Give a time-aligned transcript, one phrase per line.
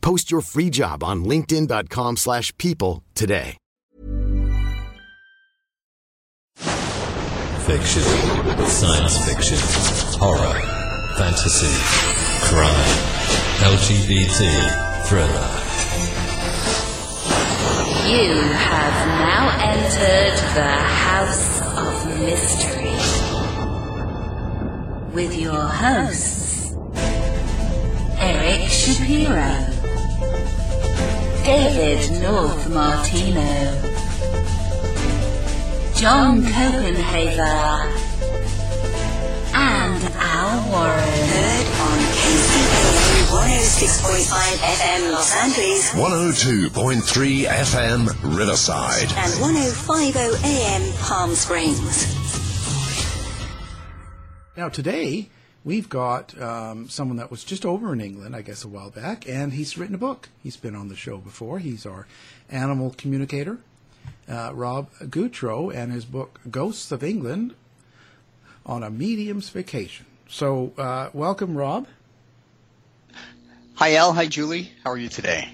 [0.00, 3.56] Post your free job on linkedin.com/people slash people today.
[7.68, 8.02] Fiction,
[8.66, 9.58] science fiction,
[10.18, 10.60] horror,
[11.18, 11.74] fantasy,
[12.48, 12.90] crime,
[13.60, 14.40] LGBT,
[15.06, 15.48] thriller.
[18.08, 20.72] You have now entered the
[21.06, 22.96] House of Mystery.
[25.12, 26.74] With your hosts,
[28.18, 29.77] Eric Shapiro,
[31.48, 33.40] David North Martino,
[35.94, 37.88] John Copenhaver,
[39.54, 41.08] and Al Warren.
[41.32, 49.10] Heard on KCAA 106.5 FM Los Angeles 102.3 FM Riverside.
[49.16, 52.14] and 105.0 AM Palm Springs.
[54.54, 55.30] Now, today,
[55.68, 59.28] we've got um, someone that was just over in England, I guess, a while back,
[59.28, 60.30] and he's written a book.
[60.42, 61.58] He's been on the show before.
[61.58, 62.06] He's our
[62.48, 63.58] animal communicator,
[64.30, 67.54] uh, Rob Gutro, and his book, Ghosts of England
[68.64, 70.06] on a Medium's Vacation.
[70.26, 71.86] So, uh, welcome, Rob.
[73.74, 74.14] Hi, Al.
[74.14, 74.72] Hi, Julie.
[74.84, 75.52] How are you today?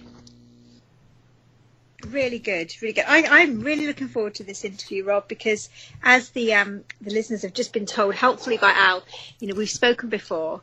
[2.09, 3.05] Really good, really good.
[3.07, 5.71] I, I'm really looking forward to this interview, Rob, because
[6.03, 9.03] as the um, the listeners have just been told, helpfully by Al,
[9.41, 10.61] you know, we've spoken before,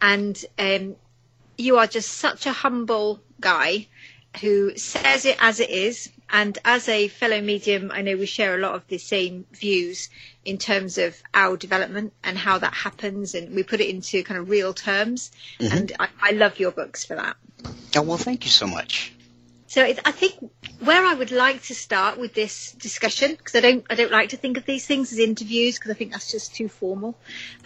[0.00, 0.96] and um,
[1.56, 3.86] you are just such a humble guy
[4.40, 6.10] who says it as it is.
[6.32, 10.08] And as a fellow medium, I know we share a lot of the same views
[10.44, 14.38] in terms of our development and how that happens, and we put it into kind
[14.38, 15.32] of real terms.
[15.58, 15.72] Mhm.
[15.72, 17.36] And I, I love your books for that.
[17.96, 19.12] Oh, well, thank you so much.
[19.70, 20.34] So it, I think
[20.80, 24.30] where I would like to start with this discussion, because I don't, I don't like
[24.30, 27.16] to think of these things as interviews, because I think that's just too formal.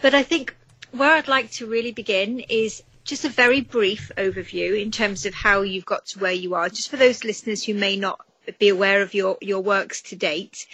[0.03, 0.55] But I think
[0.91, 5.33] where I'd like to really begin is just a very brief overview in terms of
[5.33, 8.21] how you've got to where you are, just for those listeners who may not
[8.59, 10.67] be aware of your, your works to date.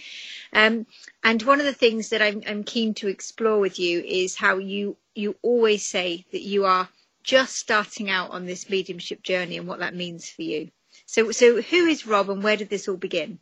[0.52, 0.84] Um,
[1.22, 4.58] and one of the things that I'm, I'm keen to explore with you is how
[4.58, 6.88] you, you always say that you are
[7.22, 10.72] just starting out on this mediumship journey and what that means for you.
[11.10, 13.40] So, so who is Rob and where did this all begin?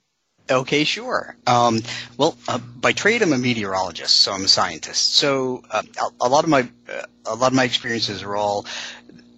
[0.50, 1.36] Okay, sure.
[1.46, 1.82] Um,
[2.16, 5.16] well, uh, by trade, I'm a meteorologist, so I'm a scientist.
[5.16, 8.64] So uh, a, a lot of my uh, a lot of my experiences are all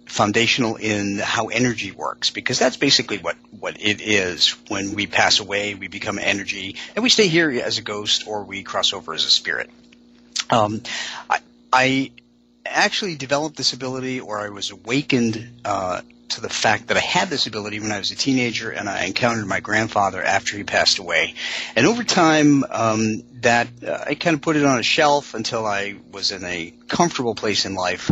[0.05, 5.41] foundational in how energy works because that's basically what what it is when we pass
[5.41, 9.13] away we become energy and we stay here as a ghost or we cross over
[9.13, 9.69] as a spirit
[10.49, 10.81] um,
[11.29, 11.39] I,
[11.71, 12.11] I
[12.65, 16.01] actually developed this ability or I was awakened uh,
[16.35, 19.05] to the fact that I had this ability when I was a teenager and I
[19.05, 21.35] encountered my grandfather after he passed away.
[21.75, 25.65] And over time, um, that uh, I kind of put it on a shelf until
[25.65, 28.11] I was in a comfortable place in life.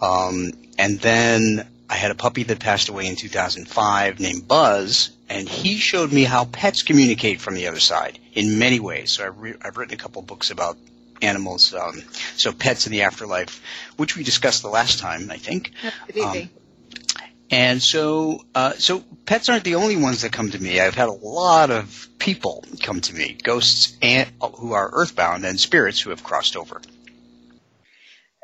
[0.00, 5.48] Um, and then I had a puppy that passed away in 2005 named Buzz, and
[5.48, 9.12] he showed me how pets communicate from the other side in many ways.
[9.12, 10.76] So I've, re- I've written a couple books about
[11.22, 12.02] animals, um,
[12.36, 13.62] so pets in the afterlife,
[13.96, 15.72] which we discussed the last time, I think.
[16.08, 16.42] Absolutely.
[16.42, 16.50] Um,
[17.50, 20.80] and so, uh, so pets aren't the only ones that come to me.
[20.80, 25.58] I've had a lot of people come to me, ghosts and who are earthbound and
[25.58, 26.80] spirits who have crossed over.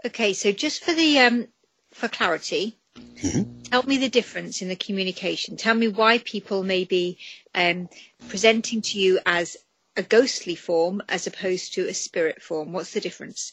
[0.04, 1.48] Okay, so just for the um,
[1.92, 3.70] for clarity, Mhm.
[3.70, 5.56] tell me the difference in the communication.
[5.56, 7.18] Tell me why people may be
[7.54, 7.88] um,
[8.28, 9.56] presenting to you as
[9.96, 12.72] a ghostly form as opposed to a spirit form.
[12.72, 13.52] What's the difference?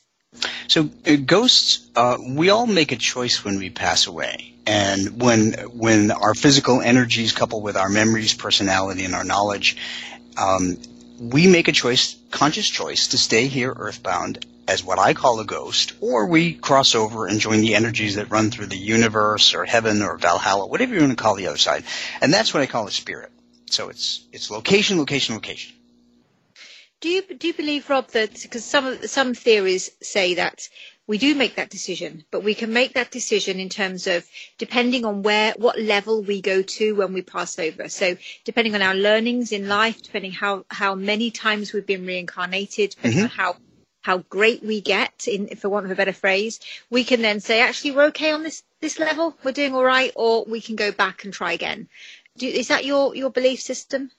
[0.70, 5.54] So uh, ghosts, uh, we all make a choice when we pass away, and when
[5.74, 9.78] when our physical energies couple with our memories, personality, and our knowledge,
[10.38, 10.78] um,
[11.20, 15.46] we make a choice, conscious choice, to stay here earthbound as what I call a
[15.46, 19.66] ghost, or we cross over and join the energies that run through the universe or
[19.66, 21.84] heaven or Valhalla, whatever you want to call the other side.
[22.22, 23.32] And that's what I call a spirit.
[23.72, 25.74] So it's it's location, location, location.
[27.02, 30.68] Do you do you believe, Rob, that because some some theories say that
[31.08, 35.06] we do make that decision, but we can make that decision in terms of depending
[35.06, 37.90] on where what level we go to when we pass over.
[37.90, 42.92] So depending on our learnings in life, depending how how many times we've been reincarnated,
[42.92, 43.40] depending mm-hmm.
[43.42, 43.56] on how
[44.02, 46.60] how great we get, in for want of a better phrase,
[46.90, 50.12] we can then say, actually, we're okay on this this level, we're doing all right,
[50.16, 51.88] or we can go back and try again.
[52.38, 54.12] Do, is that your your belief system?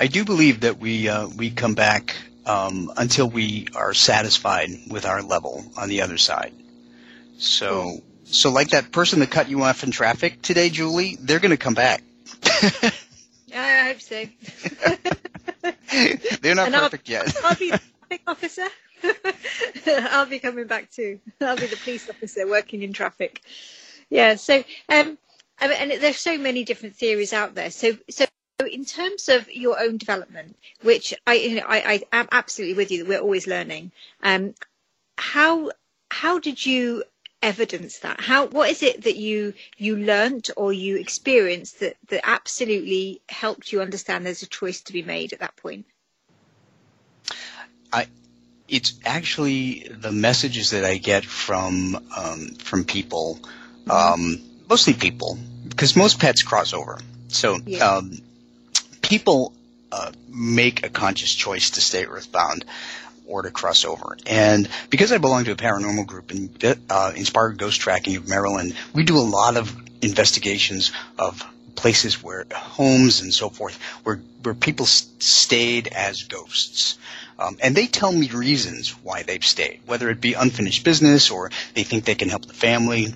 [0.00, 2.16] I do believe that we uh, we come back
[2.46, 6.54] um, until we are satisfied with our level on the other side.
[7.36, 11.50] So so like that person that cut you off in traffic today, Julie, they're going
[11.50, 12.02] to come back.
[13.54, 14.24] I hope so.
[16.40, 17.36] they're not and perfect I'll, yet.
[17.44, 18.68] I'll be the traffic officer.
[19.86, 21.20] I'll be coming back too.
[21.42, 23.42] I'll be the police officer working in traffic.
[24.08, 24.36] Yeah.
[24.36, 25.18] So, um,
[25.60, 27.70] and there's so many different theories out there.
[27.70, 28.24] So, so
[28.64, 32.90] in terms of your own development, which I, you know, I, I am absolutely with
[32.90, 33.92] you that we're always learning.
[34.22, 34.54] Um,
[35.16, 35.70] how
[36.10, 37.04] how did you
[37.42, 38.20] evidence that?
[38.20, 43.72] How what is it that you you learnt or you experienced that that absolutely helped
[43.72, 45.86] you understand there's a choice to be made at that point?
[47.92, 48.06] I
[48.68, 53.38] it's actually the messages that I get from um, from people,
[53.84, 53.90] mm-hmm.
[53.90, 56.98] um, mostly people, because most pets cross over.
[57.28, 57.84] So yeah.
[57.84, 58.18] um,
[59.10, 59.52] people
[59.90, 62.64] uh, make a conscious choice to stay earthbound
[63.26, 64.16] or to cross over.
[64.24, 66.48] And because I belong to a paranormal group in
[66.88, 72.46] uh, Inspired Ghost Tracking of Maryland, we do a lot of investigations of places where
[72.54, 76.96] homes and so forth where where people stayed as ghosts.
[77.38, 81.50] Um, and they tell me reasons why they've stayed, whether it be unfinished business or
[81.74, 83.12] they think they can help the family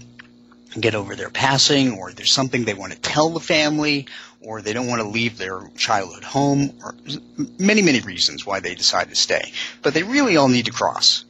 [0.80, 4.06] get over their passing or there's something they want to tell the family
[4.44, 6.94] or they don't want to leave their childhood home or
[7.58, 9.52] many, many reasons why they decide to stay.
[9.82, 11.24] But they really all need to cross.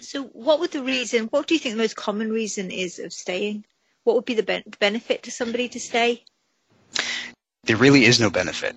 [0.00, 3.12] So what would the reason, what do you think the most common reason is of
[3.12, 3.64] staying?
[4.04, 6.22] What would be the ben- benefit to somebody to stay?
[7.64, 8.76] There really is no benefit.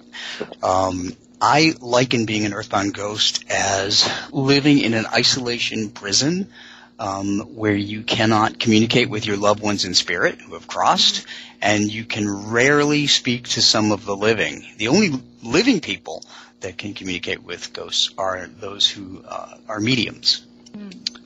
[0.64, 6.52] Um, I liken being an earthbound ghost as living in an isolation prison
[7.00, 11.26] um, where you cannot communicate with your loved ones in spirit who have crossed,
[11.62, 14.66] and you can rarely speak to some of the living.
[14.78, 15.12] The only
[15.42, 16.24] living people
[16.60, 20.46] that can communicate with ghosts are those who uh, are mediums.
[20.74, 21.20] Mm.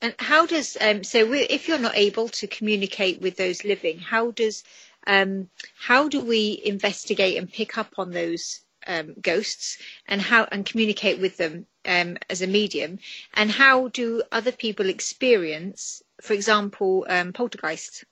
[0.00, 4.30] And how does um, so if you're not able to communicate with those living, how
[4.30, 4.64] does
[5.06, 10.66] um, how do we investigate and pick up on those um, ghosts and how and
[10.66, 12.98] communicate with them um, as a medium
[13.34, 18.04] and how do other people experience for example um, poltergeist?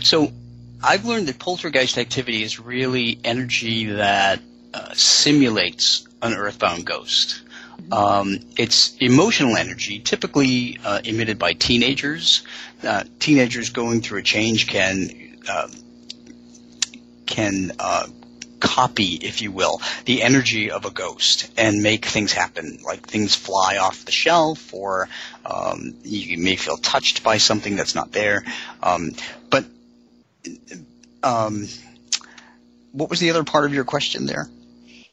[0.00, 0.32] So
[0.82, 4.40] i've learned that poltergeist activity is really energy that
[4.74, 7.42] uh, simulates an earthbound ghost.
[7.90, 12.42] Um, it's emotional energy, typically uh, emitted by teenagers.
[12.82, 15.68] Uh, teenagers going through a change can uh,
[17.26, 18.06] can uh,
[18.62, 23.34] copy, if you will, the energy of a ghost and make things happen, like things
[23.34, 25.08] fly off the shelf, or
[25.44, 28.44] um, you may feel touched by something that's not there.
[28.82, 29.10] Um,
[29.50, 29.64] but
[31.22, 31.68] um,
[32.92, 34.48] what was the other part of your question there?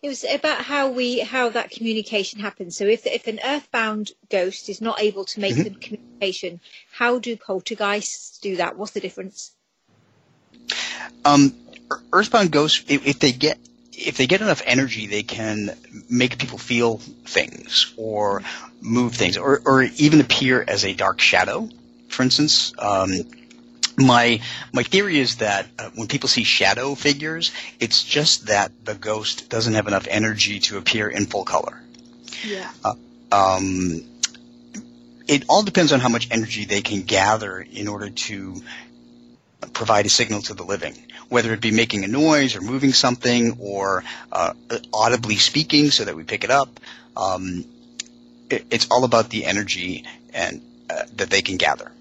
[0.02, 2.78] It was about how we how that communication happens.
[2.78, 5.64] So if if an earthbound ghost is not able to make mm-hmm.
[5.64, 8.78] the communication, how do poltergeists do that?
[8.78, 9.52] What's the difference?
[11.26, 11.54] Um,
[12.12, 13.58] Earthbound ghosts, if, if they get
[13.92, 15.76] if they get enough energy, they can
[16.10, 18.44] make people feel things or
[18.82, 21.68] move things, or, or even appear as a dark shadow.
[22.08, 23.12] For instance, um,
[23.98, 24.42] my
[24.72, 29.50] my theory is that uh, when people see shadow figures, it's just that the ghost
[29.50, 31.82] doesn't have enough energy to appear in full color.
[32.44, 32.72] Yeah.
[32.84, 32.96] Uh,
[33.32, 34.04] um,
[35.28, 38.62] it all depends on how much energy they can gather in order to
[39.74, 40.96] provide a signal to the living,
[41.30, 44.54] whether it be making a noise or moving something or uh,
[44.94, 46.80] audibly speaking so that we pick it up.
[47.16, 47.66] Um,
[48.50, 51.92] it, it's all about the energy and uh, that they can gather.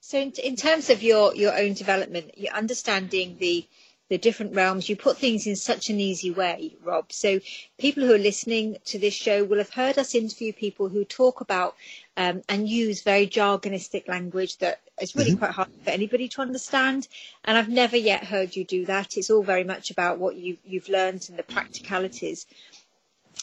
[0.00, 3.66] So, in, in, terms of your your own development, you're understanding the
[4.12, 4.90] the different realms.
[4.90, 7.10] You put things in such an easy way, Rob.
[7.10, 7.40] So
[7.78, 11.40] people who are listening to this show will have heard us interview people who talk
[11.40, 11.76] about
[12.18, 15.38] um, and use very jargonistic language that is really mm-hmm.
[15.38, 17.08] quite hard for anybody to understand.
[17.46, 19.16] And I've never yet heard you do that.
[19.16, 22.44] It's all very much about what you, you've learned and the practicalities.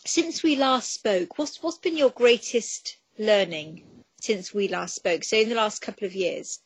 [0.05, 3.85] Since we last spoke, what's, what's been your greatest learning
[4.21, 5.23] since we last spoke?
[5.23, 6.59] So in the last couple of years.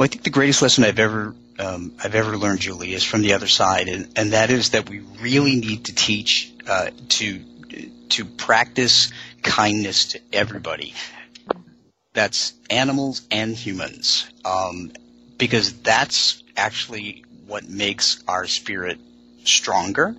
[0.00, 3.20] Well, I think the greatest lesson I've ever um, I've ever learned, Julie, is from
[3.20, 7.44] the other side, and, and that is that we really need to teach uh, to
[8.08, 10.94] to practice kindness to everybody.
[12.14, 14.90] That's animals and humans, um,
[15.36, 18.98] because that's actually what makes our spirit
[19.44, 20.16] stronger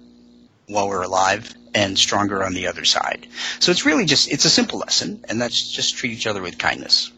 [0.67, 3.25] while we're alive and stronger on the other side.
[3.59, 6.59] So it's really just it's a simple lesson, and that's just treat each other with
[6.59, 7.11] kindness.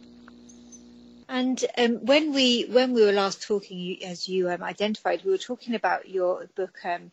[1.29, 5.37] And um, when we when we were last talking, as you um, identified, we were
[5.37, 7.11] talking about your book, um,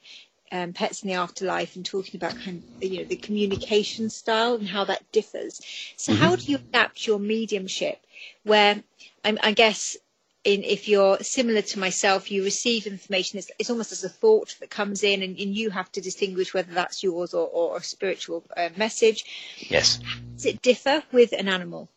[0.53, 4.55] um, Pets in the Afterlife, and talking about kind of, you know the communication style
[4.55, 5.61] and how that differs.
[5.97, 6.23] So, mm-hmm.
[6.23, 8.01] how do you adapt your mediumship?
[8.43, 8.83] Where
[9.25, 9.97] I guess
[10.45, 13.39] in, if you're similar to myself, you receive information.
[13.39, 16.55] It's, it's almost as a thought that comes in, and, and, you have to distinguish
[16.55, 19.25] whether that's yours or, or a spiritual uh, message.
[19.59, 20.01] Yes.
[20.35, 21.89] Does it differ with an animal?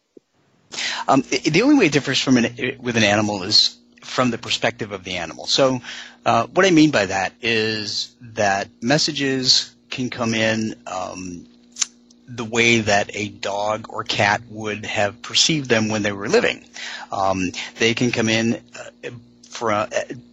[1.07, 4.91] Um, the only way it differs from an, with an animal is from the perspective
[4.91, 5.45] of the animal.
[5.47, 5.81] So,
[6.25, 11.45] uh, what I mean by that is that messages can come in um,
[12.27, 16.65] the way that a dog or cat would have perceived them when they were living.
[17.11, 18.61] Um, they can come in
[19.03, 19.09] uh,
[19.61, 19.87] uh,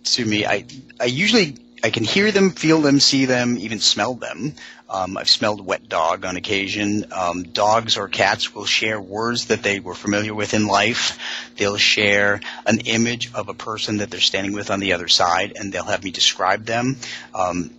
[0.04, 0.46] to me.
[0.46, 0.64] I
[0.98, 4.54] I usually I can hear them, feel them, see them, even smell them.
[4.88, 7.06] Um, I've smelled wet dog on occasion.
[7.12, 11.18] Um, dogs or cats will share words that they were familiar with in life.
[11.56, 15.52] They'll share an image of a person that they're standing with on the other side,
[15.56, 16.96] and they'll have me describe them.
[17.34, 17.70] Um,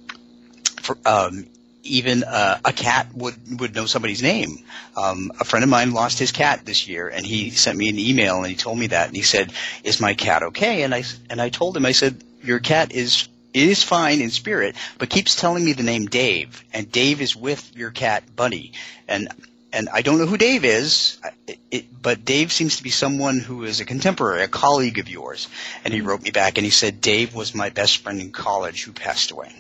[0.81, 1.45] for, um,
[1.83, 4.59] even uh, a cat would would know somebody's name.
[4.95, 7.99] Um, a friend of mine lost his cat this year, and he sent me an
[7.99, 9.51] email and he told me that, and he said,
[9.83, 13.27] "Is my cat okay?" And I and I told him, I said, "Your cat is
[13.53, 17.75] is fine in spirit, but keeps telling me the name Dave, and Dave is with
[17.75, 18.73] your cat Bunny,
[19.07, 19.29] and
[19.73, 21.17] and I don't know who Dave is,
[21.47, 25.07] it, it, but Dave seems to be someone who is a contemporary, a colleague of
[25.07, 25.47] yours.
[25.85, 26.09] And he mm-hmm.
[26.09, 29.31] wrote me back and he said Dave was my best friend in college who passed
[29.31, 29.53] away.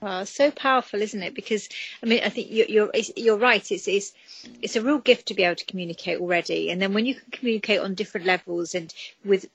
[0.00, 1.34] Well, so powerful, isn't it?
[1.34, 1.68] Because
[2.02, 3.70] I mean, I think you're you're, you're right.
[3.70, 4.12] It's, it's
[4.62, 7.30] it's a real gift to be able to communicate already, and then when you can
[7.30, 8.92] communicate on different levels and
[9.24, 9.46] with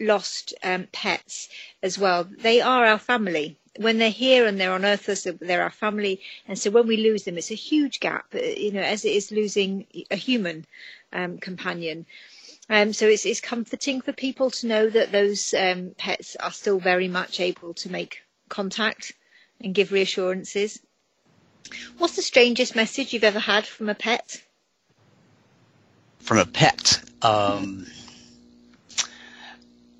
[0.00, 1.48] lost um, pets
[1.82, 3.56] as well, they are our family.
[3.76, 5.06] When they're here and they're on Earth,
[5.40, 8.26] they're our family, and so when we lose them, it's a huge gap.
[8.34, 10.66] Uh, you know, as it is losing a human
[11.12, 12.06] um, companion.
[12.70, 16.78] Um, so it's, it's comforting for people to know that those um, pets are still
[16.78, 19.12] very much able to make contact
[19.60, 20.80] and give reassurances.
[21.98, 24.42] What's the strangest message you've ever had from a pet?
[26.20, 27.02] From a pet?
[27.22, 27.86] Um,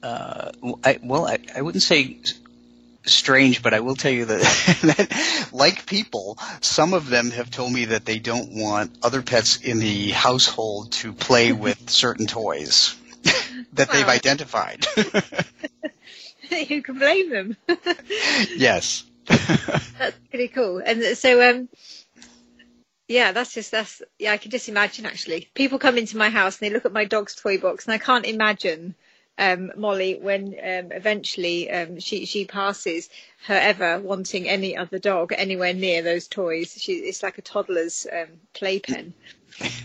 [0.03, 0.53] uh,
[0.83, 2.19] I, well, I, I wouldn't say
[3.05, 4.41] strange, but I will tell you that,
[4.83, 9.57] that, like people, some of them have told me that they don't want other pets
[9.57, 12.95] in the household to play with certain toys
[13.75, 14.87] that they've identified.
[16.51, 17.57] you can blame them.
[18.57, 19.05] yes.
[19.99, 20.79] that's pretty cool.
[20.85, 21.69] And so, um,
[23.09, 24.33] yeah, that's just that's yeah.
[24.33, 25.49] I can just imagine actually.
[25.55, 27.99] People come into my house and they look at my dog's toy box, and I
[27.99, 28.95] can't imagine
[29.39, 33.11] um, Molly when um, eventually um, she she passes
[33.47, 36.77] her ever wanting any other dog anywhere near those toys.
[36.79, 39.15] She it's like a toddler's um, playpen.
[39.61, 39.81] yes.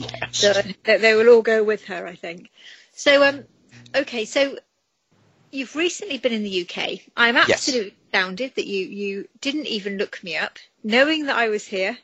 [0.30, 0.52] So
[0.84, 2.50] they will all go with her, I think.
[2.92, 3.44] So um,
[3.94, 4.58] okay, so
[5.50, 7.00] you've recently been in the UK.
[7.16, 7.94] I'm absolutely.
[8.08, 11.98] Astounded that you you didn't even look me up, knowing that I was here,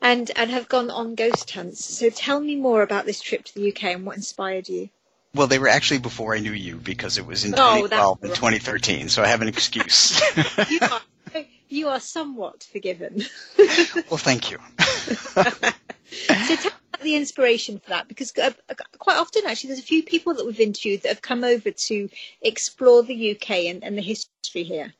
[0.00, 1.84] and and have gone on ghost hunts.
[1.84, 4.88] So tell me more about this trip to the UK and what inspired you.
[5.34, 8.34] Well, they were actually before I knew you because it was in oh, 2012 and
[8.34, 10.20] 2013, so I have an excuse.
[10.70, 13.22] you, are, you are somewhat forgiven.
[13.56, 14.58] well, thank you.
[14.80, 18.08] so tell the inspiration for that?
[18.08, 18.50] Because uh,
[18.98, 22.08] quite often, actually, there's a few people that we've interviewed that have come over to
[22.42, 24.92] explore the UK and, and the history here.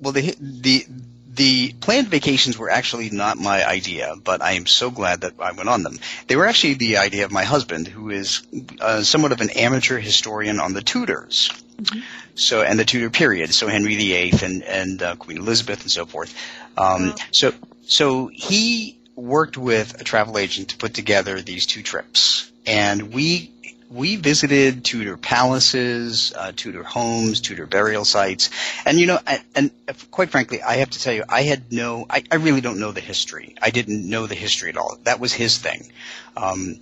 [0.00, 0.86] Well, the the
[1.34, 5.52] the planned vacations were actually not my idea, but I am so glad that I
[5.52, 5.98] went on them.
[6.26, 8.42] They were actually the idea of my husband, who is
[8.80, 11.50] uh, somewhat of an amateur historian on the Tudors.
[11.76, 12.00] Mm-hmm.
[12.34, 16.06] So, and the Tudor period, so Henry VIII and and uh, Queen Elizabeth and so
[16.06, 16.34] forth.
[16.76, 17.14] Um, wow.
[17.30, 17.52] So,
[17.86, 23.51] so he worked with a travel agent to put together these two trips, and we
[23.92, 28.50] we visited Tudor palaces, uh, Tudor homes, Tudor burial sites,
[28.86, 29.70] and you know, and, and,
[30.10, 32.92] quite frankly, I have to tell you, I had no, I, I, really don't know
[32.92, 33.54] the history.
[33.60, 34.98] I didn't know the history at all.
[35.04, 35.92] That was his thing.
[36.36, 36.80] Um,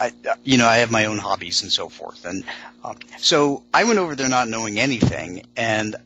[0.00, 2.44] I, you know, I have my own hobbies and so forth, and
[2.84, 5.96] um, so I went over there not knowing anything, and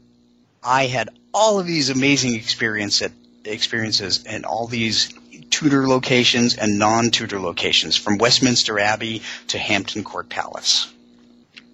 [0.63, 3.13] I had all of these amazing experience at,
[3.45, 5.13] experiences and all these
[5.57, 10.93] Tudor locations and non-Tudor locations, from Westminster Abbey to Hampton Court Palace.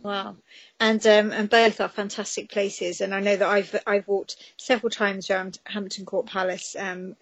[0.04, 0.36] Wow.
[0.78, 4.90] And um, and both are fantastic places, and I know that I've I've walked several
[4.90, 7.16] times around Hampton Court Palace, um,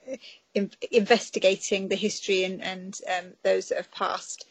[0.53, 4.47] in, investigating the history and and um, those that have passed.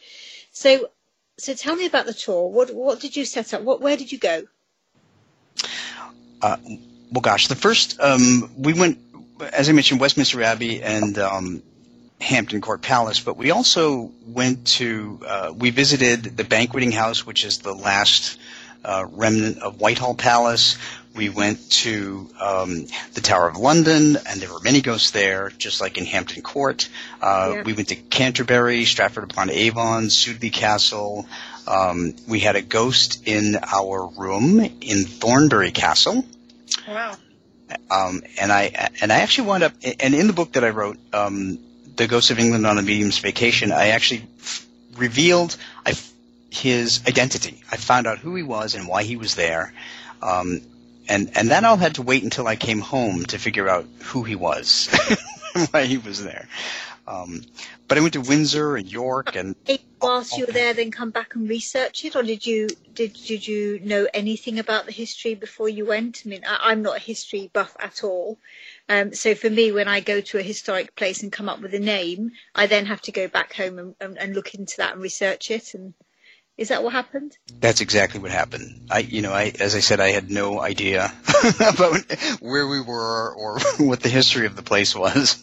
[0.51, 0.89] So
[1.37, 2.47] so tell me about the tour.
[2.49, 3.61] What what did you set up?
[3.61, 4.47] What where did you go?
[6.41, 6.57] Uh,
[7.11, 8.97] well, gosh, the first um, we went,
[9.53, 11.61] as I mentioned, Westminster Abbey and um,
[12.21, 17.45] Hampton Court Palace, but we also went to, uh, we visited the banqueting house, which
[17.45, 18.37] is the last
[18.83, 20.77] uh, remnant of Whitehall Palace.
[21.15, 25.81] We went to um, the Tower of London, and there were many ghosts there, just
[25.81, 26.87] like in Hampton Court.
[27.21, 27.63] Uh, yeah.
[27.63, 31.25] We went to Canterbury, Stratford upon Avon, Sudeley Castle.
[31.67, 36.25] Um, we had a ghost in our room in Thornbury Castle.
[36.87, 37.17] Wow.
[37.91, 40.97] Um, and I and I actually wound up, and in the book that I wrote,
[41.13, 41.59] um,
[41.99, 44.65] the Ghost of England on a Medium's Vacation, I actually f-
[44.95, 46.11] revealed I f-
[46.49, 47.61] his identity.
[47.69, 49.73] I found out who he was and why he was there.
[50.21, 50.61] Um,
[51.09, 54.23] and, and that all had to wait until I came home to figure out who
[54.23, 54.87] he was,
[55.55, 56.47] and why he was there.
[57.05, 57.41] Um,
[57.89, 59.55] but I went to Windsor and York and.
[60.01, 63.45] Whilst you were there, then come back and research it, or did you did did
[63.45, 66.23] you know anything about the history before you went?
[66.25, 68.37] I mean, I, am not a history buff at all,
[68.89, 71.75] um, so for me, when I go to a historic place and come up with
[71.75, 74.93] a name, I then have to go back home and, and, and look into that
[74.93, 75.75] and research it.
[75.75, 75.93] And
[76.57, 77.37] is that what happened?
[77.59, 78.87] That's exactly what happened.
[78.89, 81.13] I, you know, I, as I said, I had no idea
[81.59, 82.01] about
[82.39, 85.41] where we were or what the history of the place was.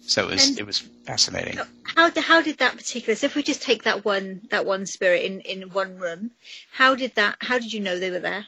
[0.00, 1.58] So it was, and it was fascinating.
[1.82, 5.24] How, how did that particular, so if we just take that one, that one spirit
[5.24, 6.30] in, in one room,
[6.72, 8.46] how did that, how did you know they were there?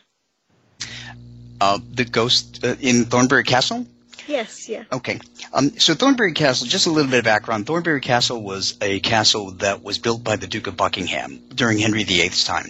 [1.62, 3.87] Uh, the ghost uh, in Thornbury Castle?
[4.26, 4.83] Yes, yeah.
[4.90, 5.20] Okay.
[5.53, 7.68] Um, so Thornbury Castle, just a little bit of background.
[7.68, 12.03] Thornbury Castle was a castle that was built by the Duke of Buckingham during Henry
[12.03, 12.66] VIII's time.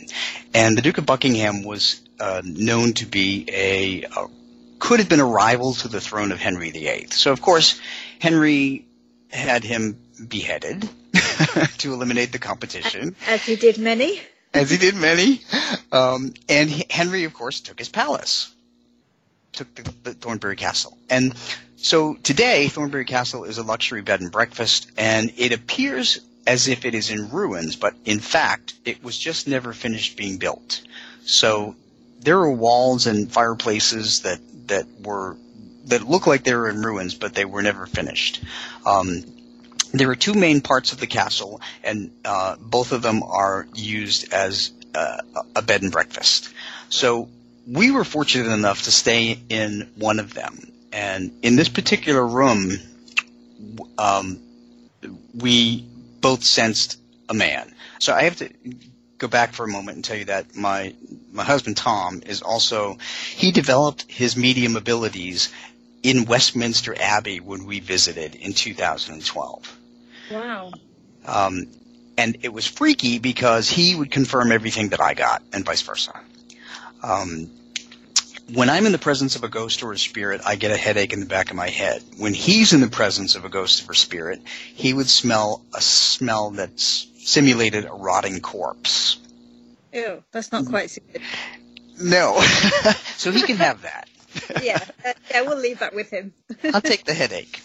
[0.53, 4.27] And the Duke of Buckingham was uh, known to be a, a,
[4.79, 7.07] could have been a rival to the throne of Henry VIII.
[7.13, 7.81] So of course,
[8.19, 8.85] Henry
[9.31, 9.97] had him
[10.29, 10.87] beheaded
[11.79, 13.17] to eliminate the competition.
[13.27, 14.21] As he did many.
[14.53, 15.41] As he did many.
[15.91, 18.53] Um, and Henry, of course, took his palace
[19.53, 20.97] took the, the Thornbury Castle.
[21.09, 21.35] And
[21.77, 26.85] so today, Thornbury Castle is a luxury bed and breakfast, and it appears as if
[26.85, 30.83] it is in ruins, but in fact, it was just never finished being built.
[31.25, 31.77] So
[32.21, 35.37] there are walls and fireplaces that that were
[35.87, 38.43] that look like they were in ruins, but they were never finished.
[38.87, 39.25] Um,
[39.93, 44.33] there are two main parts of the castle, and uh, both of them are used
[44.33, 45.19] as uh,
[45.55, 46.51] a bed and breakfast.
[46.89, 47.29] So
[47.67, 52.73] we were fortunate enough to stay in one of them, and in this particular room,
[53.99, 54.39] um,
[55.35, 55.87] we
[56.21, 56.99] both sensed
[57.29, 57.73] a man.
[57.99, 58.51] So I have to
[59.19, 60.95] go back for a moment and tell you that my
[61.33, 62.99] my husband Tom is also
[63.35, 65.53] he developed his medium abilities
[66.03, 69.79] in Westminster Abbey when we visited in 2012.
[70.33, 70.73] Wow.
[71.25, 71.69] Um,
[72.19, 76.13] and it was freaky because he would confirm everything that I got, and vice versa.
[77.03, 77.51] Um,
[78.53, 81.13] when I'm in the presence of a ghost or a spirit, I get a headache
[81.13, 82.03] in the back of my head.
[82.19, 85.81] When he's in the presence of a ghost or a spirit, he would smell a
[85.81, 89.19] smell that's simulated a rotting corpse.
[89.93, 91.23] Ew, that's not quite so good.
[92.01, 92.41] No.
[93.17, 94.09] so he can have that.
[94.63, 96.33] yeah, uh, yeah, we'll leave that with him.
[96.73, 97.61] I'll take the headache.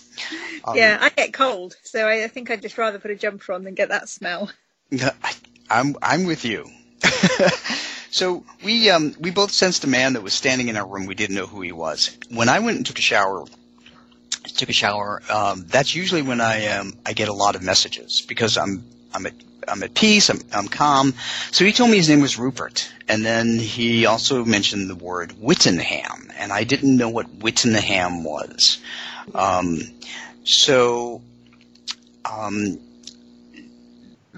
[0.66, 3.54] Um, yeah, I get cold, so I, I, think I'd just rather put a jumper
[3.54, 4.52] on than get that smell.
[4.92, 5.34] I,
[5.70, 6.70] I'm I'm with you.
[8.10, 11.06] So we um, we both sensed a man that was standing in our room.
[11.06, 12.18] We didn't know who he was.
[12.30, 13.46] When I went and took a shower,
[14.56, 15.22] took a shower.
[15.30, 19.26] Um, that's usually when I um, I get a lot of messages because I'm I'm
[19.26, 19.34] at
[19.68, 20.30] I'm at peace.
[20.30, 21.14] I'm I'm calm.
[21.52, 25.34] So he told me his name was Rupert, and then he also mentioned the word
[25.40, 28.80] Wittenham, and I didn't know what Wittenham was.
[29.36, 29.80] Um,
[30.44, 31.22] so
[32.26, 32.80] um,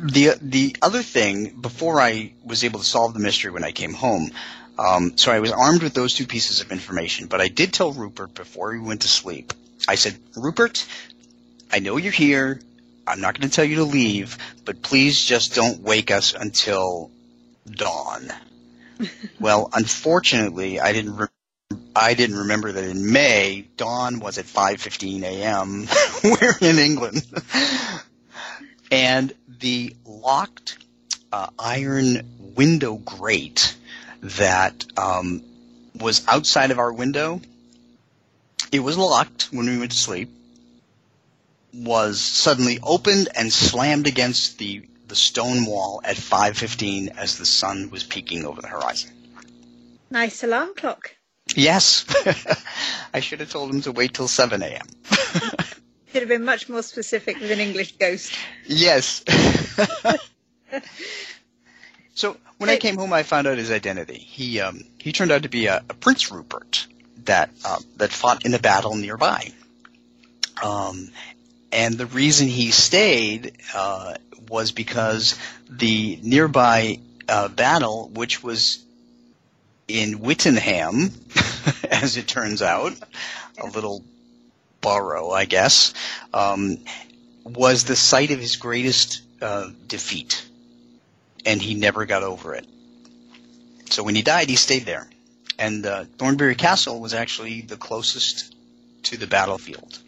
[0.02, 3.94] the the other thing before I was able to solve the mystery when I came
[3.94, 4.32] home,
[4.80, 7.28] um, so I was armed with those two pieces of information.
[7.28, 9.54] But I did tell Rupert before he went to sleep.
[9.88, 10.86] I said, Rupert,
[11.72, 12.62] I know you're here.
[13.08, 17.12] I'm not going to tell you to leave, but please just don't wake us until
[17.70, 18.30] dawn.
[19.40, 21.18] well, unfortunately, I didn't.
[21.18, 21.28] Re-
[21.96, 25.88] I didn't remember that in May dawn was at 5:15 a.m.
[26.24, 27.26] We're in England,
[28.92, 30.78] and the locked
[31.32, 33.76] uh, iron window grate
[34.22, 35.42] that um,
[36.00, 37.42] was outside of our window.
[38.72, 40.30] It was locked when we went to sleep.
[41.74, 47.90] Was suddenly opened and slammed against the the stone wall at 5:15 as the sun
[47.90, 49.12] was peeking over the horizon.
[50.10, 51.16] Nice alarm clock.
[51.56, 52.06] Yes,
[53.14, 54.88] I should have told him to wait till 7 a.m.
[56.12, 58.34] Should have been much more specific with an English ghost.
[58.66, 59.24] Yes.
[62.16, 64.18] so when I came home, I found out his identity.
[64.18, 66.88] He um, he turned out to be a, a Prince Rupert
[67.26, 69.52] that uh, that fought in a battle nearby.
[70.64, 71.12] Um,
[71.72, 74.16] and the reason he stayed uh,
[74.50, 75.38] was because
[75.70, 78.84] the nearby uh, battle, which was
[79.88, 81.12] in Wittenham,
[81.90, 82.94] as it turns out,
[83.60, 84.04] a little
[84.82, 85.94] borough, I guess,
[86.34, 86.78] um,
[87.44, 90.46] was the site of his greatest uh, defeat,
[91.46, 92.66] and he never got over it.
[93.90, 95.10] So when he died, he stayed there,
[95.58, 98.56] and uh, Thornbury Castle was actually the closest
[99.04, 100.00] to the battlefield.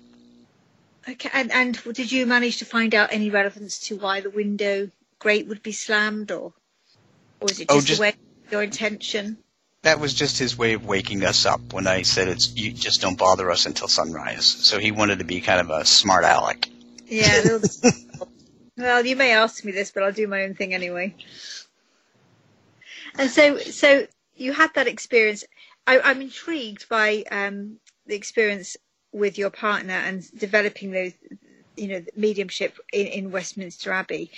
[1.09, 4.89] Okay, and, and did you manage to find out any relevance to why the window
[5.17, 6.53] grate would be slammed, or,
[7.39, 8.17] or was it just, Oh, just-
[8.51, 9.37] your intention?
[9.83, 13.01] That was just his way of waking us up when I said it's you just
[13.01, 14.45] don't bother us until sunrise.
[14.45, 16.69] So he wanted to be kind of a smart aleck.
[17.07, 17.57] Yeah.
[18.77, 21.15] well, you may ask me this, but I'll do my own thing anyway.
[23.17, 25.43] And so, so you had that experience.
[25.87, 28.77] I, I'm intrigued by um, the experience
[29.11, 31.13] with your partner and developing those,
[31.75, 34.31] you know, mediumship in, in Westminster Abbey.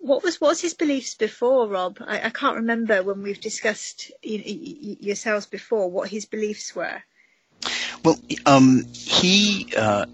[0.00, 1.98] What was what's his beliefs before, Rob?
[2.06, 7.02] I, I can't remember when we've discussed you, you, yourselves before what his beliefs were.
[8.02, 10.06] Well, um, he uh,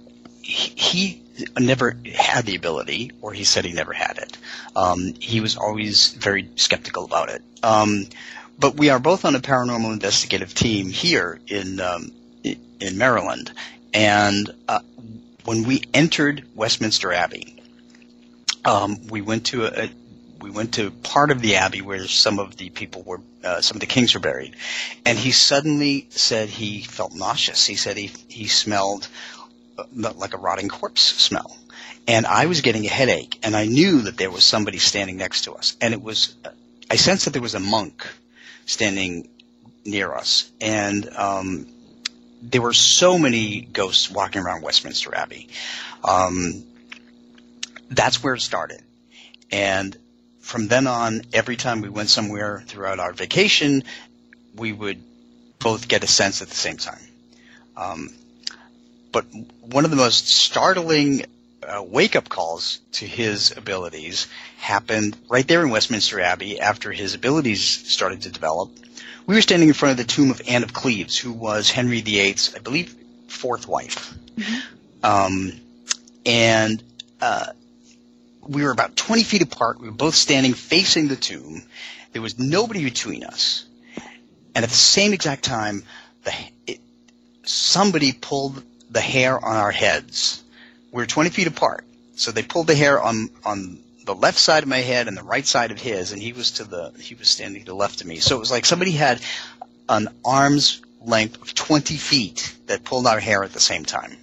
[0.42, 1.22] he he
[1.58, 4.36] never had the ability, or he said he never had it.
[4.74, 7.42] Um, he was always very skeptical about it.
[7.62, 8.06] Um,
[8.58, 13.52] but we are both on a paranormal investigative team here in um, in Maryland,
[13.94, 14.80] and uh,
[15.44, 17.55] when we entered Westminster Abbey,
[18.66, 19.88] um, we went to a,
[20.40, 23.76] we went to part of the abbey where some of the people were, uh, some
[23.76, 24.56] of the kings were buried,
[25.06, 27.66] and he suddenly said he felt nauseous.
[27.66, 29.08] He said he he smelled
[29.78, 31.56] uh, like a rotting corpse smell,
[32.08, 35.42] and I was getting a headache, and I knew that there was somebody standing next
[35.42, 36.34] to us, and it was,
[36.90, 38.06] I sensed that there was a monk
[38.66, 39.28] standing
[39.84, 41.66] near us, and um,
[42.42, 45.48] there were so many ghosts walking around Westminster Abbey.
[46.04, 46.64] Um,
[47.90, 48.82] that's where it started.
[49.50, 49.96] And
[50.40, 53.84] from then on, every time we went somewhere throughout our vacation,
[54.54, 55.02] we would
[55.58, 57.02] both get a sense at the same time.
[57.76, 58.14] Um,
[59.12, 59.24] but
[59.60, 61.24] one of the most startling
[61.66, 67.64] uh, wake-up calls to his abilities happened right there in Westminster Abbey after his abilities
[67.64, 68.70] started to develop.
[69.26, 72.00] We were standing in front of the tomb of Anne of Cleves, who was Henry
[72.00, 72.94] VIII's, I believe,
[73.28, 74.14] fourth wife.
[75.02, 75.52] Um,
[76.24, 76.82] and
[77.20, 77.46] uh,
[78.48, 79.80] we were about 20 feet apart.
[79.80, 81.62] We were both standing facing the tomb.
[82.12, 83.64] There was nobody between us.
[84.54, 85.82] And at the same exact time,
[86.24, 86.32] the,
[86.66, 86.80] it,
[87.44, 90.42] somebody pulled the hair on our heads.
[90.92, 91.84] We were 20 feet apart.
[92.14, 95.22] So they pulled the hair on, on the left side of my head and the
[95.22, 98.00] right side of his, and he was to the, he was standing to the left
[98.00, 98.18] of me.
[98.18, 99.20] So it was like somebody had
[99.88, 104.16] an arm's length of 20 feet that pulled our hair at the same time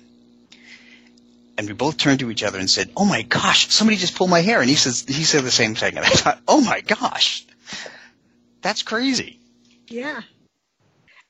[1.57, 4.29] and we both turned to each other and said, "Oh my gosh, somebody just pulled
[4.29, 6.81] my hair." And he says he said the same thing, and I thought, "Oh my
[6.81, 7.45] gosh,
[8.61, 9.39] that's crazy."
[9.87, 10.21] Yeah.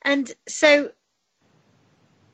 [0.01, 0.91] And so,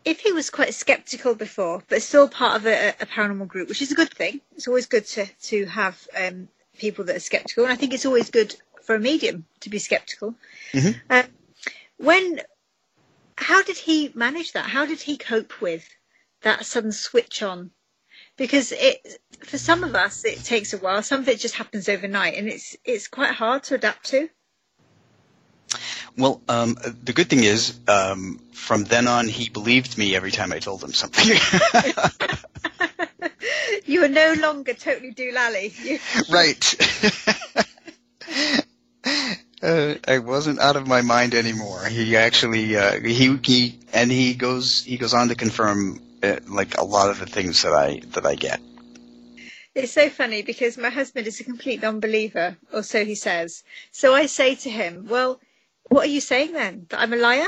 [0.06, 3.82] if he was quite skeptical before, but still part of a, a paranormal group, which
[3.82, 6.48] is a good thing, it's always good to, to have um,
[6.78, 7.66] people that are skeptical.
[7.66, 10.34] And I think it's always good for a medium to be skeptical.
[10.74, 11.00] Mhm.
[11.10, 11.24] Uh,
[11.98, 12.42] when,
[13.36, 14.66] how did he manage that?
[14.66, 15.88] How did he cope with
[16.42, 17.72] that sudden switch on?
[18.40, 21.04] Because it, for some of us, it takes a while.
[21.04, 24.30] Some of it just happens overnight, and it's it's quite hard to adapt to.
[26.18, 30.52] Well, um, the good thing is, um, from then on, he believed me every time
[30.52, 31.38] I told him something.
[33.90, 35.74] You are no longer totally doolally.
[35.84, 36.00] You,
[36.30, 36.76] right.
[39.62, 41.84] Uh, I wasn't out of my mind anymore.
[41.86, 46.00] He actually, uh, he, he, and he goes, he goes on to confirm,
[46.48, 48.60] like a lot of the things that I, that I get.
[49.76, 53.64] It's so funny because my husband is a complete non-believer, or so he says.
[53.92, 55.40] So I say to him, "Well,
[55.88, 56.88] what are you saying then?
[56.90, 57.48] That I'm a liar?"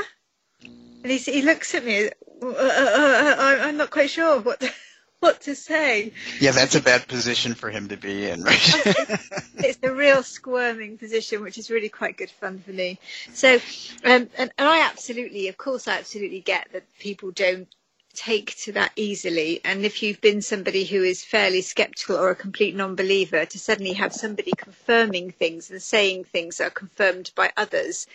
[0.62, 2.06] And he he looks at me.
[2.06, 4.72] Uh, uh, uh, uh I'm not quite sure what to,
[5.20, 6.12] what to say.
[6.40, 8.60] Yeah, that's a bad position for him to be in, right?
[9.56, 12.98] it's a real squirming position, which is really quite good fun for me.
[13.34, 13.56] So,
[14.04, 17.68] um, and, and I absolutely, of course, I absolutely get that people don't
[18.14, 19.60] take to that easily.
[19.64, 23.58] And if you've been somebody who is fairly skeptical or a complete non believer, to
[23.58, 28.06] suddenly have somebody confirming things and saying things that are confirmed by others,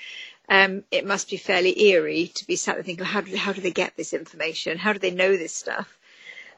[0.50, 3.62] um, it must be fairly eerie to be sat there thinking, how do, how do
[3.62, 4.78] they get this information?
[4.78, 5.98] How do they know this stuff?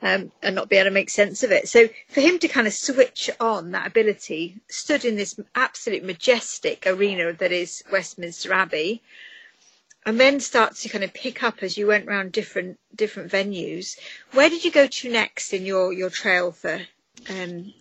[0.01, 1.67] Um, and not be able to make sense of it.
[1.67, 6.87] So for him to kind of switch on that ability, stood in this absolute majestic
[6.87, 9.01] arena that is Westminster Abbey,
[10.05, 13.97] and then start to kind of pick up as you went around different different venues.
[14.31, 16.79] Where did you go to next in your your trail for
[17.29, 17.73] um,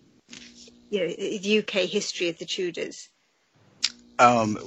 [0.89, 3.09] you know the UK history of the Tudors?
[4.17, 4.57] Um,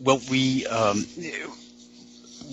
[0.00, 1.04] well, we um,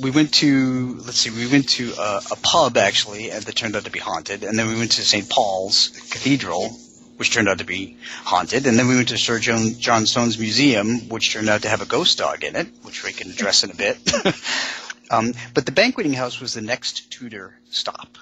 [0.01, 3.75] we went to let's see, we went to a, a pub actually, and that turned
[3.75, 5.29] out to be haunted, and then we went to St.
[5.29, 6.75] Paul's Cathedral,
[7.17, 8.65] which turned out to be haunted.
[8.67, 10.05] And then we went to Sir John, John
[10.39, 13.63] museum, which turned out to have a ghost dog in it, which we can address
[13.63, 13.97] in a bit.
[15.11, 18.17] um, but the banqueting house was the next Tudor stop.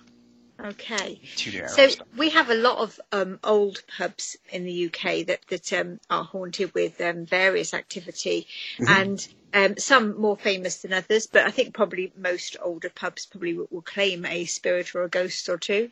[0.64, 1.20] Okay.
[1.68, 6.00] So we have a lot of um, old pubs in the UK that that um,
[6.10, 8.48] are haunted with um, various activity,
[8.78, 8.88] Mhm.
[8.90, 11.28] and um, some more famous than others.
[11.28, 15.10] But I think probably most older pubs probably will, will claim a spirit or a
[15.10, 15.90] ghost or two.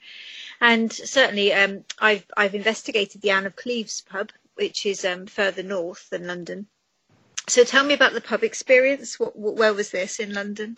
[0.62, 5.64] And certainly, um, I've I've investigated the Anne of Cleves pub, which is um, further
[5.64, 6.68] north than London.
[7.48, 9.20] So tell me about the pub experience.
[9.20, 10.78] What, what, where was this in London?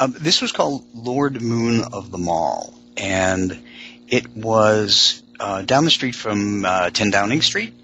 [0.00, 3.62] Um, this was called Lord Moon of the Mall, and
[4.08, 7.74] it was uh, down the street from uh, 10 Downing Street,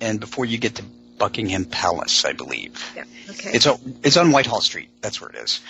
[0.00, 0.82] and before you get to
[1.18, 2.84] Buckingham Palace, I believe.
[2.96, 3.04] Yeah.
[3.30, 3.50] Okay.
[3.54, 4.90] It's o- it's on Whitehall Street.
[5.00, 5.60] That's where it is.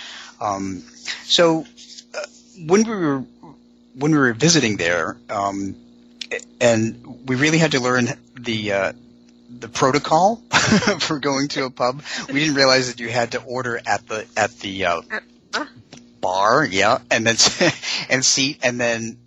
[0.40, 0.82] Um,
[1.24, 1.66] so
[2.14, 2.18] uh,
[2.66, 3.18] when we were
[3.94, 5.76] when we were visiting there, um,
[6.60, 8.08] and we really had to learn
[8.40, 8.92] the uh,
[9.60, 10.36] the protocol
[11.00, 12.02] for going to a pub.
[12.32, 15.02] We didn't realize that you had to order at the at the uh,
[15.54, 15.68] ah.
[16.22, 17.36] Bar, yeah, and then
[18.08, 19.18] and seat, and then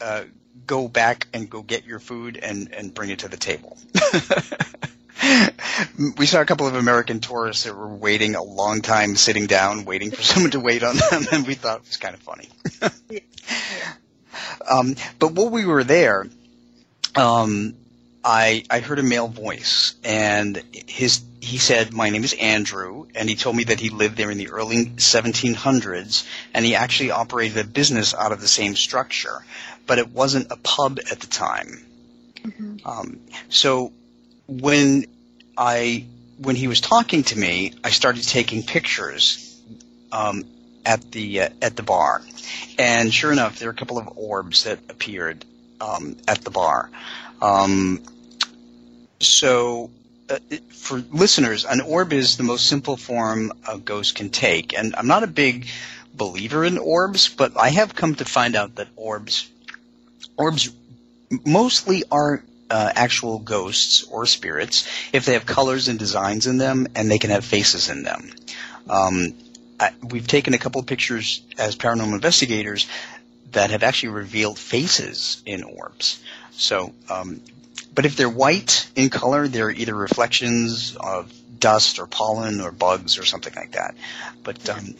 [0.00, 0.22] uh,
[0.64, 3.76] go back and go get your food and and bring it to the table.
[6.16, 9.84] we saw a couple of American tourists that were waiting a long time sitting down,
[9.84, 12.48] waiting for someone to wait on them, and we thought it was kind of funny.
[14.70, 16.26] um, but while we were there,
[17.16, 17.74] um,
[18.24, 23.28] I I heard a male voice, and his he said, "My name is Andrew," and
[23.28, 27.58] he told me that he lived there in the early 1700s, and he actually operated
[27.58, 29.44] a business out of the same structure,
[29.86, 31.84] but it wasn't a pub at the time.
[32.84, 33.92] Um, so
[34.46, 35.06] when
[35.56, 36.06] I
[36.38, 39.60] when he was talking to me, I started taking pictures
[40.10, 40.44] um,
[40.84, 42.22] at the uh, at the bar,
[42.78, 45.44] and sure enough, there were a couple of orbs that appeared
[45.80, 46.90] um, at the bar.
[47.40, 48.00] Um,
[49.22, 49.90] so.
[50.30, 50.38] Uh,
[50.70, 55.08] for listeners, an orb is the most simple form a ghost can take, and I'm
[55.08, 55.66] not a big
[56.14, 59.50] believer in orbs, but I have come to find out that orbs
[60.36, 60.70] orbs
[61.44, 66.86] mostly are uh, actual ghosts or spirits if they have colors and designs in them
[66.94, 68.30] and they can have faces in them.
[68.88, 69.34] Um,
[69.78, 72.86] I, we've taken a couple pictures as paranormal investigators
[73.52, 76.20] that have actually revealed faces in orbs.
[76.52, 77.40] So, um,
[77.94, 83.18] but if they're white in color, they're either reflections of dust or pollen or bugs
[83.18, 83.94] or something like that.
[84.42, 84.94] But um,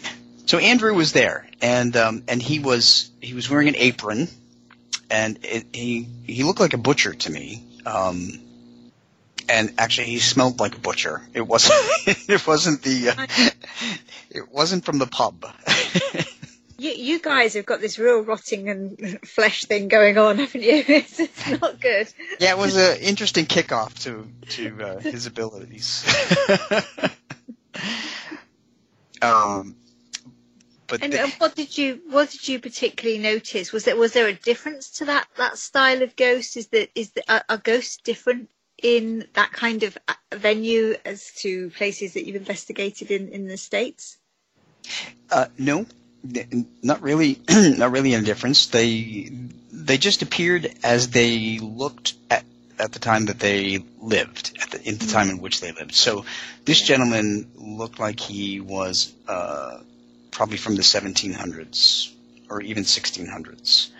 [0.46, 4.28] so Andrew was there, and um, and he was he was wearing an apron,
[5.10, 7.64] and it, he he looked like a butcher to me.
[7.84, 8.40] Um,
[9.48, 11.22] and actually, he smelled like a butcher.
[11.34, 11.74] It wasn't.
[12.28, 13.10] it wasn't the.
[13.10, 13.26] Uh,
[14.30, 15.44] it wasn't from the pub.
[16.82, 20.82] You, you guys have got this real rotting and flesh thing going on, haven't you?
[20.88, 22.08] It's, it's not good.
[22.40, 26.04] yeah, it was an interesting kickoff to to uh, his abilities.
[29.22, 29.76] um,
[30.88, 33.72] but And the- uh, what did you what did you particularly notice?
[33.72, 36.56] Was there was there a difference to that that style of ghost?
[36.56, 38.50] Is that is the, are, are ghosts different
[38.82, 43.56] in that kind of uh, venue as to places that you've investigated in in the
[43.56, 44.18] states?
[45.30, 45.86] Uh, no,
[46.82, 47.40] not really.
[47.48, 48.66] not really a difference.
[48.66, 49.30] They
[49.72, 52.44] they just appeared as they looked at
[52.78, 55.94] at the time that they lived, at the, in the time in which they lived.
[55.94, 56.24] So
[56.64, 59.78] this gentleman looked like he was uh,
[60.30, 62.12] probably from the 1700s
[62.50, 63.90] or even 1600s.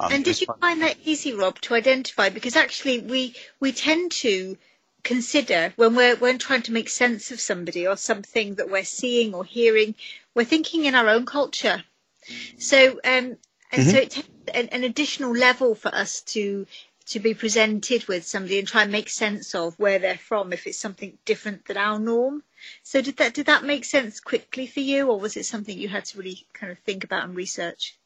[0.00, 2.30] Um, and did you find that easy, Rob, to identify?
[2.30, 4.56] Because actually, we we tend to
[5.04, 9.34] consider when we're when trying to make sense of somebody or something that we're seeing
[9.34, 9.94] or hearing,
[10.34, 11.84] we're thinking in our own culture.
[12.58, 13.36] So, um,
[13.72, 14.02] and so Mhm.
[14.02, 16.66] it takes an, an additional level for us to
[17.04, 20.66] to be presented with somebody and try and make sense of where they're from if
[20.68, 22.44] it's something different than our norm.
[22.84, 25.88] So, did that did that make sense quickly for you, or was it something you
[25.88, 27.98] had to really kind of think about and research?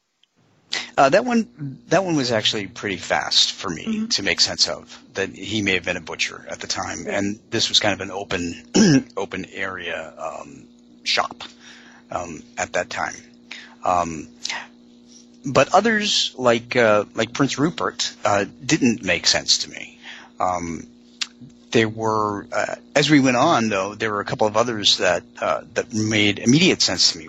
[0.96, 4.06] Uh, that one, that one was actually pretty fast for me Mm-hmm.
[4.06, 4.98] to make sense of.
[5.14, 8.00] That he may have been a butcher at the time, and this was kind of
[8.00, 10.66] an open, open area um,
[11.04, 11.44] shop
[12.10, 13.14] um, at that time.
[13.84, 14.28] Um,
[15.44, 19.98] but others, like uh, like Prince Rupert, uh, didn't make sense to me.
[20.40, 20.86] Um,
[21.70, 25.22] there were, uh, as we went on, though, there were a couple of others that
[25.40, 27.28] uh, that made immediate sense to me.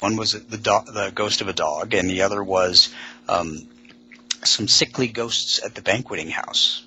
[0.00, 2.88] One was the do- the ghost of a dog, and the other was
[3.28, 3.68] um,
[4.44, 6.84] some sickly ghosts at the banqueting house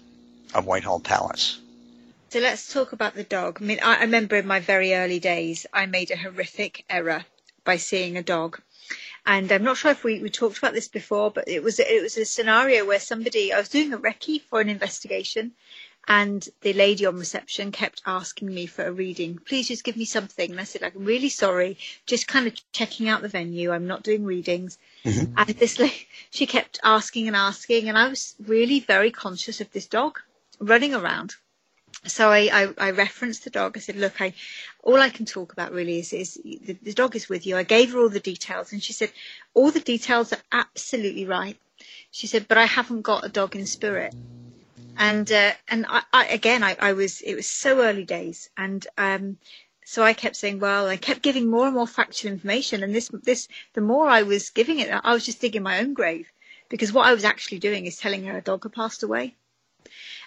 [0.53, 1.59] of Whitehall Palace.
[2.29, 3.59] So let's talk about the dog.
[3.61, 7.25] I mean, I I remember in my very early days, I made a horrific error
[7.63, 8.59] by seeing a dog.
[9.25, 12.01] And I'm not sure if we, we talked about this before, but it was it
[12.01, 15.53] was a scenario where somebody I was doing a recce for an investigation,
[16.07, 19.39] and the lady on reception kept asking me for a reading.
[19.45, 20.51] Please just give me something.
[20.51, 23.71] And I said, I'm really sorry, just kind of checking out the venue.
[23.71, 24.77] I'm not doing readings.
[25.05, 25.33] Mm-hmm.
[25.37, 29.71] And this lady, she kept asking and asking, and I was really very conscious of
[29.71, 30.19] this dog
[30.59, 31.35] running around.
[32.05, 33.77] So I, I, I referenced the dog.
[33.77, 34.33] I said, look, I,
[34.83, 37.55] all I can talk about really is, is the, the dog is with you.
[37.55, 39.11] I gave her all the details and she said,
[39.53, 41.57] all the details are absolutely right.
[42.11, 44.13] She said, but I haven't got a dog in spirit.
[44.97, 48.49] And, uh, and I, I, again, I, I was, it was so early days.
[48.57, 49.37] And, um,
[49.85, 52.83] so I kept saying, well, I kept giving more and more factual information.
[52.83, 55.93] And this, this, the more I was giving it, I was just digging my own
[55.93, 56.27] grave
[56.69, 59.35] because what I was actually doing is telling her a dog had passed away.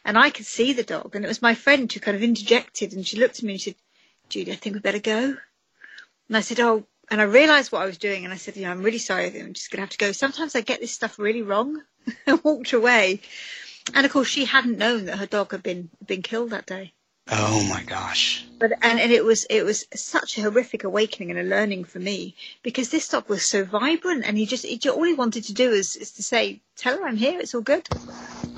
[0.05, 1.17] And I could see the dog.
[1.17, 3.61] And it was my friend who kind of interjected and she looked at me and
[3.61, 3.81] she said,
[4.29, 5.37] Judy, I think we better go.
[6.29, 8.65] And I said, oh, and I realised what I was doing, and I said, you
[8.65, 10.11] know, I'm really sorry, I'm just going to have to go.
[10.11, 11.81] Sometimes I get this stuff really wrong.
[12.27, 13.21] and walked away,
[13.95, 16.93] and of course, she hadn't known that her dog had been been killed that day.
[17.29, 18.45] Oh my gosh.
[18.59, 21.99] But and, and it was it was such a horrific awakening and a learning for
[21.99, 25.53] me because this dog was so vibrant and he just he, all he wanted to
[25.53, 27.89] do is, is to say, Tell her I'm here, it's all good.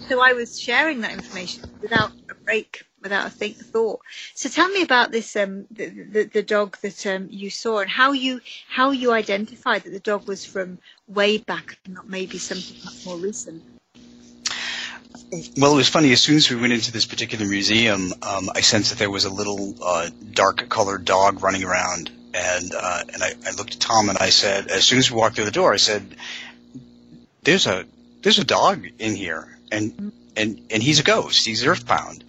[0.08, 4.00] So I was sharing that information without a break, without a think thought.
[4.34, 7.90] So tell me about this um the, the, the dog that um you saw and
[7.90, 12.38] how you how you identified that the dog was from way back and not maybe
[12.38, 13.62] something much more recent.
[15.30, 16.12] Well, it was funny.
[16.12, 19.26] As soon as we went into this particular museum, um, I sensed that there was
[19.26, 24.08] a little uh, dark-colored dog running around, and uh, and I, I looked at Tom
[24.08, 26.16] and I said, as soon as we walked through the door, I said,
[27.42, 27.84] "There's a
[28.22, 31.44] there's a dog in here, and and and he's a ghost.
[31.44, 32.24] He's earthbound."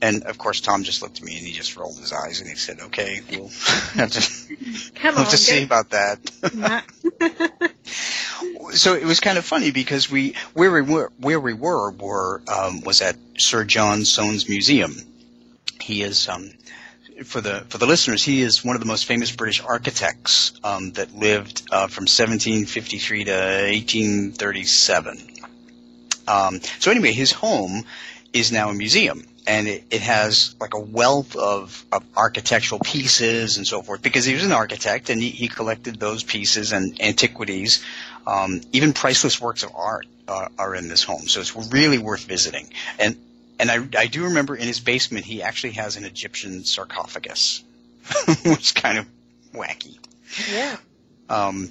[0.00, 2.48] And of course, Tom just looked at me and he just rolled his eyes and
[2.48, 3.48] he said, "Okay, we'll
[3.94, 6.18] have to, Come on, to see about that."
[8.72, 12.42] so it was kind of funny because we where we were where we were were
[12.48, 14.94] um, was at Sir John Soane's museum.
[15.80, 16.50] He is um,
[17.24, 18.22] for the for the listeners.
[18.22, 23.24] He is one of the most famous British architects um, that lived uh, from 1753
[23.24, 25.30] to 1837.
[26.26, 27.84] Um, so anyway, his home
[28.32, 29.26] is now a museum.
[29.46, 34.24] And it, it has like a wealth of, of architectural pieces and so forth because
[34.24, 37.84] he was an architect and he, he collected those pieces and antiquities
[38.26, 42.24] um, even priceless works of art uh, are in this home, so it's really worth
[42.24, 42.70] visiting.
[42.98, 43.16] And
[43.58, 47.62] and I, I do remember in his basement he actually has an Egyptian sarcophagus,
[48.44, 49.06] which is kind of
[49.52, 49.98] wacky.
[50.50, 50.76] Yeah.
[51.28, 51.70] Um,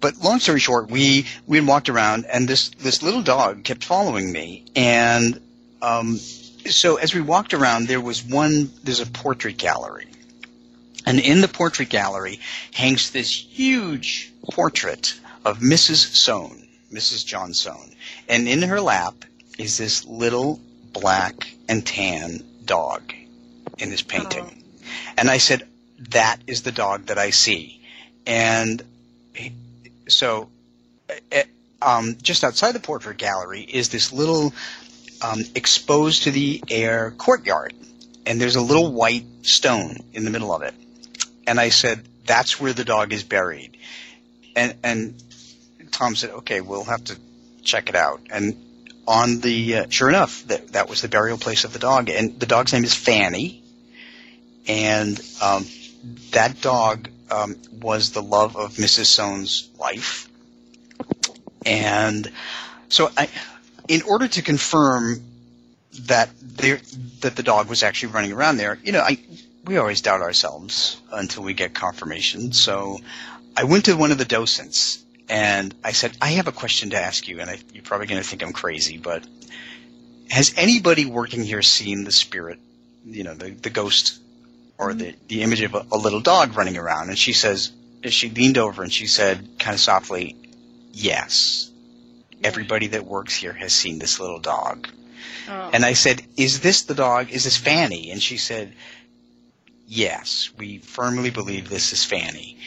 [0.00, 3.84] but long story short, we we had walked around, and this this little dog kept
[3.84, 5.40] following me, and
[5.82, 6.18] um,
[6.70, 8.70] so as we walked around, there was one.
[8.82, 10.06] There's a portrait gallery,
[11.06, 12.40] and in the portrait gallery
[12.72, 16.14] hangs this huge portrait of Mrs.
[16.14, 17.24] Soane, Mrs.
[17.24, 17.94] John Soane,
[18.28, 19.24] and in her lap
[19.58, 20.60] is this little
[20.92, 23.12] black and tan dog
[23.78, 24.62] in this painting.
[25.16, 25.66] And I said,
[26.10, 27.82] "That is the dog that I see,"
[28.26, 28.82] and
[30.08, 30.48] so
[31.10, 31.42] uh,
[31.82, 34.54] um, just outside the portrait gallery is this little
[35.22, 37.74] um, exposed to the air courtyard,
[38.26, 40.74] and there's a little white stone in the middle of it.
[41.46, 43.76] And I said, "That's where the dog is buried."
[44.56, 45.22] And and
[45.92, 47.16] Tom said, "Okay, we'll have to
[47.62, 48.56] check it out." And
[49.06, 52.38] on the uh, sure enough, that that was the burial place of the dog, and
[52.38, 53.62] the dog's name is Fanny,
[54.66, 55.66] and um,
[56.32, 59.06] that dog um, was the love of Mrs.
[59.06, 60.28] Soane's life,
[61.66, 62.30] and
[62.88, 63.28] so I,
[63.88, 65.22] in order to confirm
[66.02, 66.80] that there
[67.20, 69.18] that the dog was actually running around there, you know, I
[69.64, 72.52] we always doubt ourselves until we get confirmation.
[72.52, 72.98] So
[73.56, 77.00] I went to one of the docents and I said, I have a question to
[77.00, 79.26] ask you, and I, you're probably going to think I'm crazy, but
[80.30, 82.58] has anybody working here seen the spirit,
[83.06, 84.20] you know, the, the ghost
[84.76, 85.26] or the, mm-hmm.
[85.28, 87.08] the image of a, a little dog running around?
[87.08, 87.72] And she says,
[88.04, 90.36] she leaned over and she said, kind of softly,
[90.92, 91.70] yes.
[92.44, 94.88] Everybody that works here has seen this little dog.
[95.48, 95.70] Oh.
[95.72, 97.30] And I said, is this the dog?
[97.30, 98.10] Is this Fanny?
[98.10, 98.74] And she said,
[99.86, 102.58] yes, we firmly believe this is Fanny.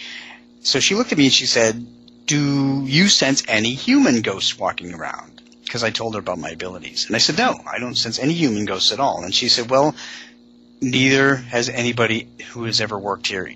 [0.61, 1.85] So she looked at me and she said,
[2.25, 5.41] do you sense any human ghosts walking around?
[5.63, 7.05] Because I told her about my abilities.
[7.07, 9.23] And I said, no, I don't sense any human ghosts at all.
[9.23, 9.95] And she said, well,
[10.81, 13.53] neither has anybody who has ever worked here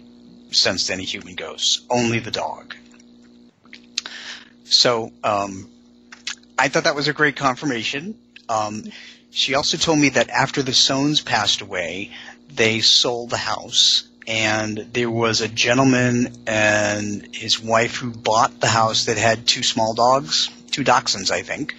[0.51, 2.75] sensed any human ghosts, only the dog.
[4.65, 5.69] So um,
[6.61, 8.19] I thought that was a great confirmation.
[8.47, 8.83] Um,
[9.31, 12.11] she also told me that after the Soanes passed away,
[12.53, 18.67] they sold the house and there was a gentleman and his wife who bought the
[18.67, 21.73] house that had two small dogs, two dachshunds, I think,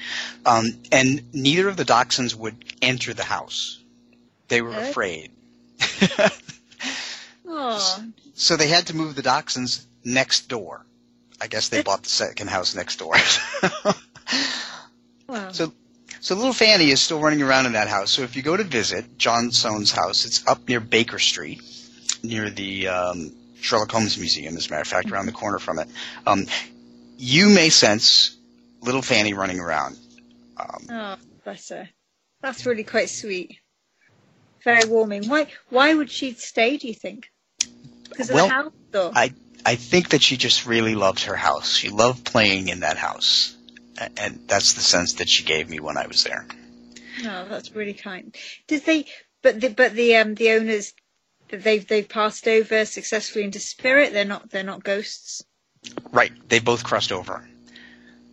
[0.45, 3.79] um, and neither of the dachshunds would enter the house.
[4.49, 5.31] They were afraid,
[8.35, 10.85] so they had to move the dachshunds next door.
[11.41, 13.15] I guess they bought the second house next door.
[15.33, 15.51] wow.
[15.53, 15.73] So,
[16.21, 18.11] so little Fanny is still running around in that house.
[18.11, 21.61] So if you go to visit John Soane's house, it's up near Baker Street,
[22.23, 25.79] near the um, Sherlock Holmes Museum, as a matter of fact, around the corner from
[25.79, 25.89] it.
[26.27, 26.47] Um,
[27.17, 28.37] you may sense
[28.83, 29.97] little Fanny running around.
[30.57, 31.89] Um, Oh, bless her.
[32.43, 33.59] That's really quite sweet.
[34.65, 35.29] Very warming.
[35.29, 35.47] Why?
[35.71, 36.77] Why would she stay?
[36.77, 37.31] Do you think?
[38.09, 39.13] Because of Well, the house, though.
[39.15, 39.33] I
[39.65, 41.75] I think that she just really loved her house.
[41.77, 43.52] She loved playing in that house,
[44.17, 46.47] and that's the sense that she gave me when I was there.
[47.23, 48.35] No, that's really kind.
[48.67, 49.07] Did they?
[49.43, 50.95] But the but the um the owners
[51.49, 54.13] that they've they've passed over successfully into spirit.
[54.13, 55.45] They're not they're not ghosts.
[56.11, 56.33] Right.
[56.49, 57.45] They both crossed over.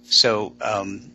[0.06, 1.12] So, um,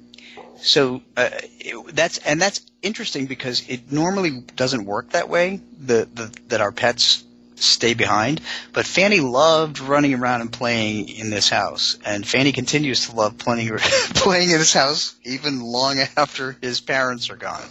[0.57, 5.61] so uh, it, that's and that's interesting because it normally doesn't work that way.
[5.79, 7.24] The, the that our pets
[7.57, 8.41] stay behind.
[8.73, 13.39] But Fanny loved running around and playing in this house, and Fanny continues to love
[13.39, 17.69] playing playing in this house even long after his parents are gone.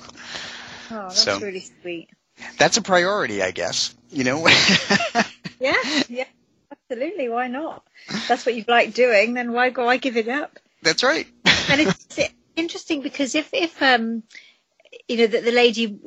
[0.92, 2.10] Oh, that's So- really sweet.
[2.58, 3.94] That's a priority, I guess.
[4.10, 4.48] You know.
[5.60, 5.76] Yeah,
[6.10, 6.26] yeah,
[6.70, 7.30] absolutely.
[7.30, 7.86] Why not?
[8.28, 9.34] That's what you like doing.
[9.34, 9.88] Then why go?
[9.88, 10.60] I give it up?
[10.82, 11.26] That's right.
[11.70, 12.20] and it's
[12.58, 14.24] interesting because if if um
[15.08, 15.98] you know that the lady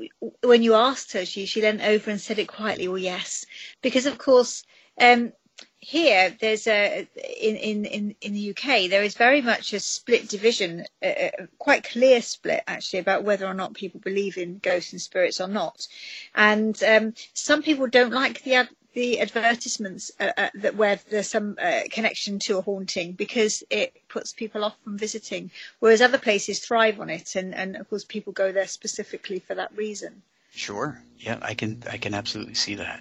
[0.42, 3.44] when you asked her she she leant over and said it quietly well yes.
[3.82, 4.64] Because of course
[5.00, 5.32] um
[5.78, 7.08] here there's a
[7.40, 11.84] in in in, the UK there is very much a split division a, a quite
[11.84, 15.86] clear split actually about whether or not people believe in ghosts and spirits or not.
[16.34, 21.58] And um some people don't like the the advertisements uh, uh, that where there's some
[21.60, 26.60] uh, connection to a haunting because it puts people off from visiting, whereas other places
[26.60, 30.22] thrive on it, and, and of course people go there specifically for that reason.
[30.50, 30.98] Sure.
[31.18, 33.00] Yeah, I can I can absolutely see that.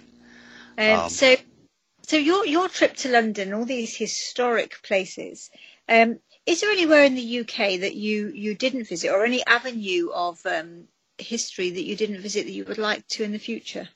[0.76, 1.34] Um, Um, so,
[2.02, 5.50] so your your trip to London, all these historic places,
[5.88, 10.10] um, is there anywhere in the UK that you you didn't visit, or any avenue
[10.10, 13.88] of um, history that you didn't visit that you would like to in the future?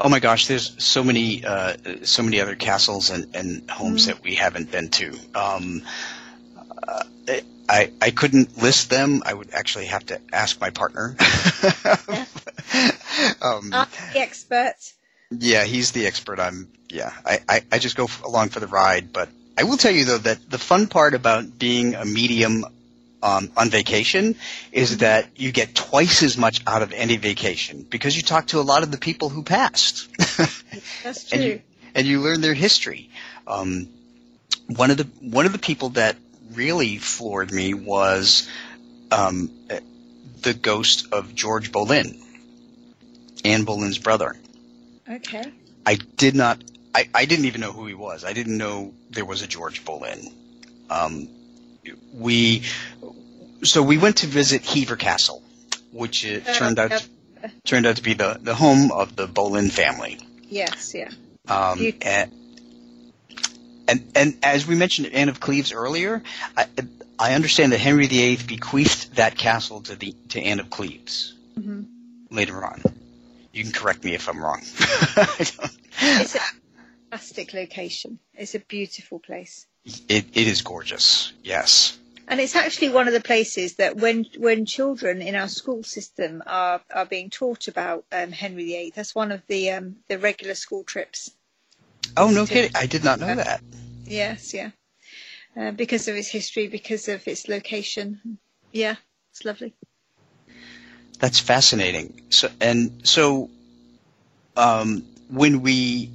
[0.00, 4.06] Oh my gosh, there's so many uh, so many other castles and, and homes Mhm.
[4.06, 5.16] that we haven't been to.
[5.34, 5.82] Um,
[6.88, 7.04] uh,
[7.68, 9.22] I I couldn't list them.
[9.24, 11.16] I would actually have to ask my partner.
[13.42, 14.74] um, the expert.
[15.30, 16.40] yeah, he's the expert.
[16.40, 17.12] I'm yeah.
[17.24, 19.12] I, I, I just go along for the ride.
[19.12, 22.64] But I will tell you though that the fun part about being a medium
[23.22, 24.34] um, on vacation
[24.72, 28.58] is that you get twice as much out of any vacation because you talk to
[28.58, 30.08] a lot of the people who passed.
[31.04, 31.38] That's true.
[31.38, 31.60] and you
[31.94, 33.10] and you learn their history.
[33.46, 33.88] Um,
[34.66, 36.16] one of the one of the people that
[36.52, 38.48] really floored me was
[39.10, 39.50] um,
[40.42, 42.20] the ghost of George Boleyn,
[43.44, 44.36] Anne Boleyn's brother.
[45.08, 45.52] okay.
[45.84, 46.62] I did not.
[46.94, 48.24] I, I didn't even know who he was.
[48.24, 50.30] I didn't know there was a George Boleyn.
[50.90, 51.28] Um,
[52.12, 52.62] we
[53.62, 55.42] so we went to visit Hever Castle,
[55.92, 57.06] which it turned out
[57.64, 60.18] turned out to be the, the home of the Boleyn family.
[60.48, 61.10] Yes, yeah.
[61.48, 62.32] Um, You- and,
[63.88, 66.22] and and as we mentioned Anne of Cleves earlier,
[66.56, 66.66] I,
[67.18, 71.82] I understand that Henry VIII bequeathed that castle to the to Anne of Cleves hmm
[72.30, 72.80] later on.
[73.52, 74.62] You can correct me if I'm wrong.
[74.62, 76.38] It's a
[77.10, 78.18] fantastic location.
[78.34, 79.66] It's a beautiful place.
[79.84, 81.32] it, it is gorgeous.
[81.42, 81.98] Yes.
[82.28, 86.42] And it's actually one of the places that when when children in our school system
[86.46, 90.54] are, are being taught about um, Henry VIII, that's one of the um, the regular
[90.54, 91.30] school trips.
[92.16, 92.70] Oh no kidding!
[92.74, 93.60] I did not know that.
[94.04, 94.70] Yes, yeah.
[95.56, 98.38] Uh, because of its history, because of its location.
[98.72, 98.96] Yeah,
[99.32, 99.74] it's lovely.
[101.18, 102.22] That's fascinating.
[102.30, 103.50] So and so,
[104.56, 106.06] um, when we,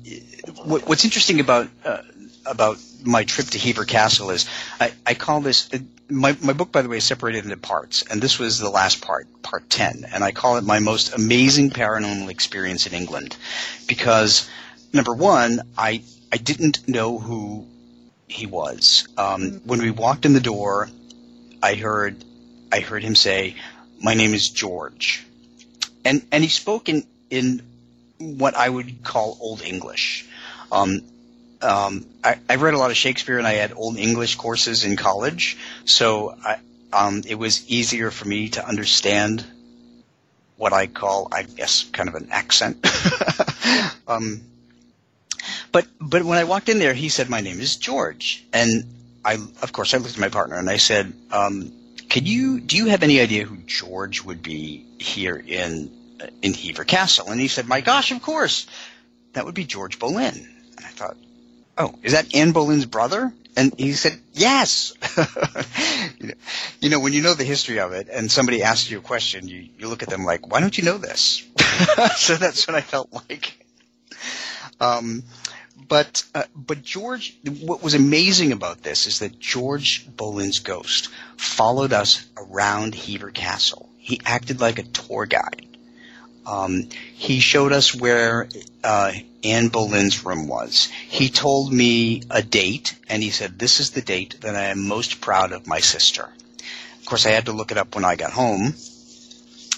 [0.65, 2.01] what, what's interesting about uh,
[2.45, 4.47] about my trip to Hever Castle is
[4.79, 5.69] I, I call this
[6.09, 9.01] my my book by the way is separated into parts, and this was the last
[9.01, 13.35] part, part ten, and I call it my most amazing paranormal experience in England,
[13.87, 14.49] because
[14.93, 17.67] number one, I I didn't know who
[18.27, 19.07] he was.
[19.17, 20.89] Um, when we walked in the door,
[21.61, 22.23] I heard
[22.71, 23.55] I heard him say,
[24.01, 25.25] "My name is George,"
[26.05, 27.61] and and he spoke in in
[28.17, 30.25] what I would call Old English.
[30.71, 31.01] Um,
[31.61, 34.95] um, I, I read a lot of Shakespeare, and I had Old English courses in
[34.95, 36.57] college, so I,
[36.93, 39.45] um, it was easier for me to understand
[40.57, 42.85] what I call, I guess, kind of an accent.
[44.07, 44.41] um,
[45.71, 48.85] but but when I walked in there, he said, "My name is George," and
[49.23, 51.71] I, of course, I looked at my partner and I said, um,
[52.09, 55.91] "Can you do you have any idea who George would be here in
[56.41, 58.67] in Hever Castle?" And he said, "My gosh, of course,
[59.33, 60.47] that would be George Boleyn."
[60.77, 61.17] And I thought,
[61.77, 64.93] "Oh, is that Anne Boleyn's brother?" And he said, "Yes."
[66.79, 69.47] you, know, when you know the history of it, and somebody asks you a question,
[69.47, 71.43] you you look at them like, "Why don't you know this?"
[72.17, 73.65] so that's what I felt like.
[74.79, 75.23] Um,
[75.87, 81.93] but uh, but George, what was amazing about this is that George Boleyn's ghost followed
[81.93, 83.89] us around Hever Castle.
[83.97, 85.76] He acted like a tour guide.
[86.47, 88.47] Um, he showed us where
[88.83, 89.11] uh,
[89.43, 90.85] Anne Boleyn's room was.
[91.07, 94.87] He told me a date, and he said, "This is the date that I am
[94.87, 96.29] most proud of my sister."
[96.99, 98.73] Of course, I had to look it up when I got home,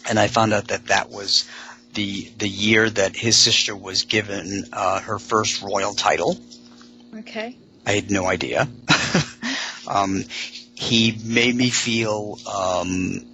[0.07, 1.49] and I found out that that was
[1.95, 6.37] the the year that his sister was given uh, her first royal title.
[7.17, 7.57] Okay.
[7.85, 8.67] I had no idea.
[9.87, 10.23] um,
[10.75, 13.25] he made me feel um,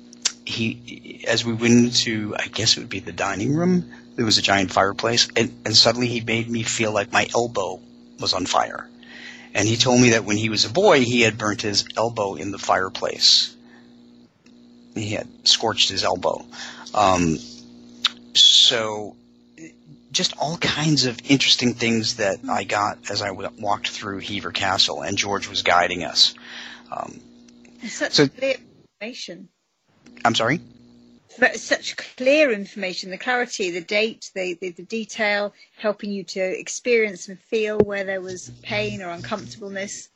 [0.45, 3.91] he as we went into I guess it would be the dining room.
[4.15, 7.81] There was a giant fireplace, and, and suddenly he made me feel like my elbow
[8.19, 8.87] was on fire.
[9.53, 12.35] And he told me that when he was a boy, he had burnt his elbow
[12.35, 13.55] in the fireplace.
[14.93, 16.45] He had scorched his elbow.
[16.93, 17.37] Um,
[18.33, 19.15] so
[20.11, 24.51] just all kinds of interesting things that I got as I w- walked through Hever
[24.51, 26.33] Castle, and George was guiding us.
[26.89, 27.19] Um,
[27.83, 28.55] such so, clear
[29.01, 29.49] information.
[30.23, 30.59] I'm sorry.
[31.37, 36.39] But such clear information, the clarity, the date, the, the, the detail, helping you to
[36.39, 40.09] experience and feel where there was pain or uncomfortableness.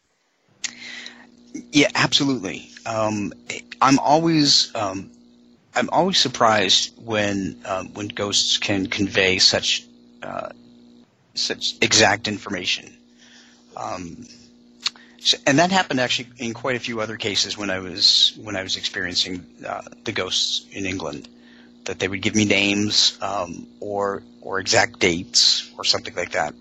[1.71, 2.69] Yeah, absolutely.
[2.85, 3.33] Um,
[3.81, 5.11] I'm always um,
[5.75, 9.85] I'm always surprised when um, when ghosts can convey such
[10.23, 10.49] uh,
[11.33, 12.95] such exact information.
[13.75, 14.25] Um,
[15.29, 18.55] so, and that happened actually in quite a few other cases when I was when
[18.55, 21.29] I was experiencing uh, the ghosts in England.
[21.85, 26.53] That they would give me names um, or or exact dates or something like that.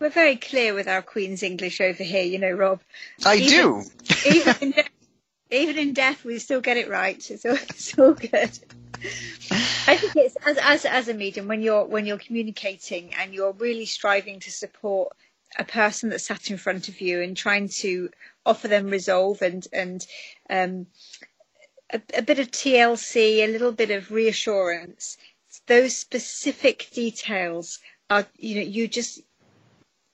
[0.00, 2.80] We're very clear with our Queen's English over here, you know, Rob.
[3.24, 3.82] I even, do.
[4.26, 4.90] even, in death,
[5.50, 7.30] even in death, we still get it right.
[7.30, 8.58] It's all, it's all good.
[9.86, 13.52] I think it's as, as as a medium when you're when you're communicating and you're
[13.52, 15.12] really striving to support
[15.56, 18.10] a person that sat in front of you and trying to
[18.44, 20.06] offer them resolve and and
[20.50, 20.86] um,
[21.90, 25.16] a, a bit of TLC, a little bit of reassurance.
[25.66, 27.78] Those specific details
[28.10, 29.20] are, you know, you just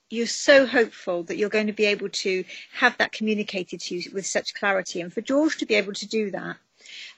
[0.09, 4.11] you're so hopeful that you're going to be able to have that communicated to you
[4.13, 5.01] with such clarity.
[5.01, 6.57] And for George to be able to do that,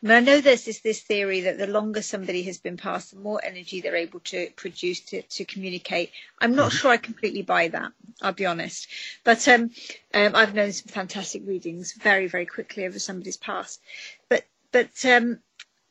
[0.04, 3.20] I, I know there's this, this theory that the longer somebody has been passed, the
[3.20, 6.12] more energy they're able to produce to, to communicate.
[6.40, 7.92] I'm not sure I completely buy that,
[8.22, 8.88] I'll be honest.
[9.24, 9.72] But um,
[10.14, 13.82] um, I've known some fantastic readings very, very quickly over somebody's past.
[14.30, 15.40] But, but um,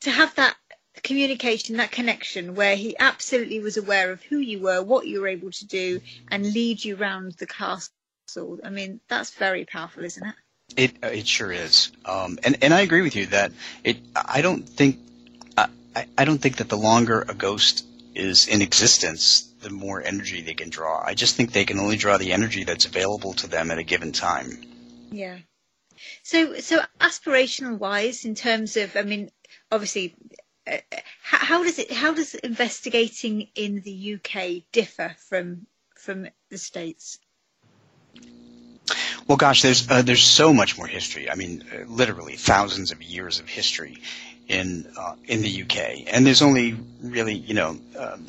[0.01, 0.57] to have that
[1.03, 5.29] communication, that connection where he absolutely was aware of who you were, what you were
[5.29, 7.91] able to do, and lead you round the castle.
[8.65, 10.35] I mean, that's very powerful, isn't it?
[10.77, 13.53] It it sure is, um, and and I agree with you that
[13.85, 13.99] it.
[14.15, 14.99] I don't think
[15.57, 20.43] I, I don't think that the longer a ghost is in existence, the more energy
[20.43, 21.03] they can draw.
[21.03, 23.83] I just think they can only draw the energy that's available to them at a
[23.85, 24.63] given time.
[25.11, 25.39] Yeah.
[26.23, 29.31] So so aspirational wise, in terms of, I mean,
[29.71, 30.15] obviously
[30.67, 30.79] uh,
[31.23, 37.19] how does it how does investigating in the UK differ from from the states?
[39.29, 41.29] Well, gosh, there's uh, there's so much more history.
[41.31, 43.99] I mean, uh, literally thousands of years of history
[44.47, 48.27] in uh, in the UK, and there's only really you know um,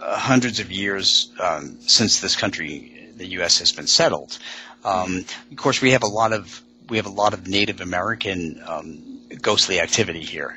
[0.00, 4.38] uh, hundreds of years um, since this country, the U.S., has been settled.
[4.84, 8.62] Um, of course, we have a lot of we have a lot of Native American
[8.64, 10.56] um, ghostly activity here,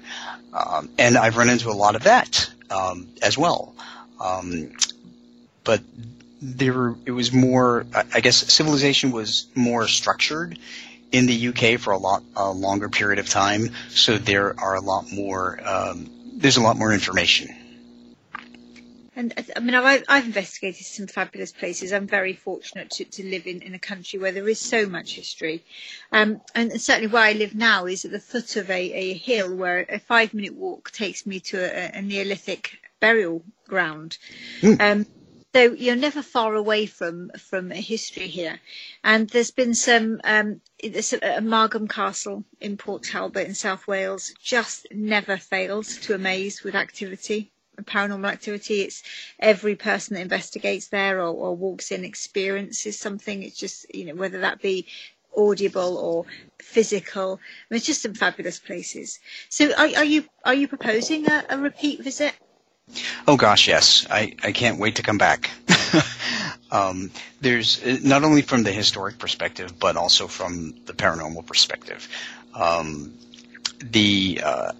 [0.53, 3.73] um, and I've run into a lot of that um, as well.
[5.63, 5.81] but
[6.41, 10.57] there it was more I guess civilization was more structured
[11.11, 14.81] in the UK for a lot a longer period of time, so there are a
[14.81, 17.53] lot more um, there's a lot more information.
[19.15, 21.91] And I mean, I've, I've investigated some fabulous places.
[21.91, 25.15] I'm very fortunate to, to live in, in a country where there is so much
[25.15, 25.61] history.
[26.13, 29.53] Um, and certainly where I live now is at the foot of a, a hill
[29.53, 34.17] where a five minute walk takes me to a, a Neolithic burial ground.
[34.61, 34.79] Mm.
[34.79, 35.05] Um,
[35.53, 38.59] so you're never far away from from history here.
[39.03, 44.85] And there's been some um, a, Margam Castle in Port Talbot in South Wales just
[44.91, 48.81] never fails to amaze with activity, paranormal activity.
[48.81, 49.01] It's
[49.39, 53.41] every person that investigates there or, or walks in experiences something.
[53.41, 54.85] It's just you know whether that be
[55.35, 56.25] audible or
[56.59, 57.33] physical.
[57.33, 59.19] I mean, it's just some fabulous places.
[59.49, 62.33] So, are, are you are you proposing a, a repeat visit?
[63.27, 64.05] Oh gosh, yes.
[64.09, 65.51] I, I can't wait to come back.
[66.71, 67.11] um,
[67.41, 72.07] there's not only from the historic perspective, but also from the paranormal perspective.
[72.53, 73.13] Um,
[73.79, 74.71] the uh,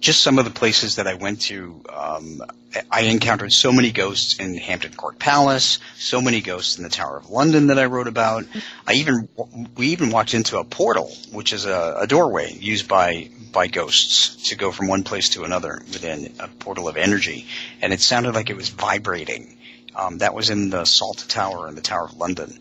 [0.00, 2.42] just some of the places that I went to, um,
[2.90, 7.16] I encountered so many ghosts in Hampton Court Palace, so many ghosts in the Tower
[7.16, 8.44] of London that I wrote about.
[8.86, 9.28] I even
[9.76, 14.48] we even walked into a portal, which is a, a doorway used by by ghosts
[14.50, 17.46] to go from one place to another within a portal of energy,
[17.82, 19.56] and it sounded like it was vibrating.
[19.94, 22.58] Um, that was in the Salt Tower in the Tower of London.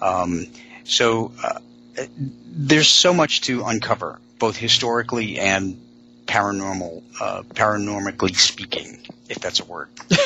[0.00, 0.46] Um,
[0.84, 1.60] so uh,
[2.46, 5.80] there's so much to uncover, both historically and
[6.26, 9.88] paranormal, uh, paranormally speaking, if that's a word.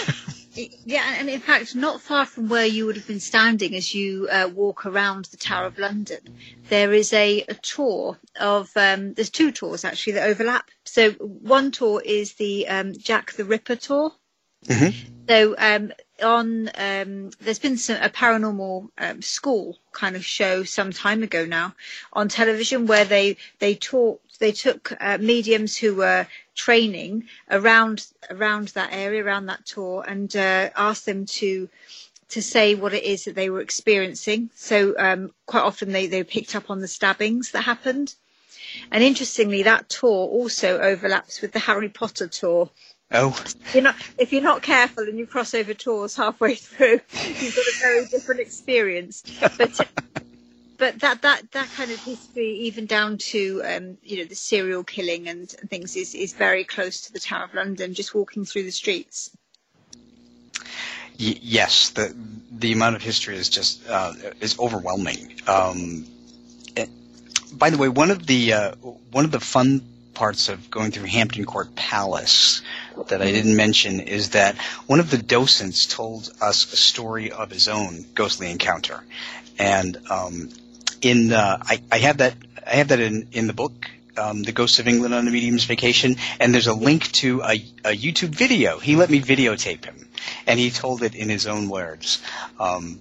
[0.85, 4.29] Yeah, and in fact, not far from where you would have been standing as you
[4.31, 6.19] uh, walk around the Tower of London,
[6.69, 8.71] there is a, a tour of.
[8.77, 10.69] Um, there's two tours actually that overlap.
[10.85, 14.13] So one tour is the um, Jack the Ripper tour.
[15.29, 15.93] So um,
[16.23, 21.45] on um, there's been some, a paranormal um, school kind of show some time ago
[21.47, 21.75] now
[22.13, 28.69] on television where they they talked they took uh, mediums who were training around around
[28.69, 31.69] that area around that tour and uh, asked them to
[32.31, 34.51] to say what it is that they were experiencing.
[34.55, 38.15] So um, quite often they they picked up on the stabbings that happened.
[38.93, 42.71] And interestingly, that tour also overlaps with the Harry Potter tour.
[43.13, 43.37] Oh,
[43.75, 47.65] You're not, if you're not careful and you cross over tours halfway through, you've got
[47.67, 49.23] a very different experience.
[49.59, 49.81] But
[50.79, 54.85] but that that that kind of history, even down to um, you know the serial
[54.85, 57.95] killing and, and things, is is very close to the Tower of London.
[57.95, 59.31] Just walking through the streets.
[61.19, 62.15] Y- yes, the
[62.53, 65.35] the amount of history is just uh, is overwhelming.
[65.49, 66.07] Um,
[66.77, 66.89] it-
[67.53, 68.71] by the way, one of the uh,
[69.11, 69.83] one of the fun
[70.15, 72.63] parts of going through Hampton Court Palace
[73.09, 74.57] that I didn't mention is that
[74.87, 79.03] one of the docents told us a story of his own ghostly encounter,
[79.59, 80.51] and um,
[81.01, 82.35] in I, I have that
[82.67, 83.91] I have that in in the book.
[84.17, 87.65] Um, the Ghosts of England on a Medium's Vacation, and there's a link to a,
[87.85, 88.79] a YouTube video.
[88.79, 90.09] He let me videotape him,
[90.47, 92.21] and he told it in his own words.
[92.59, 93.01] Um,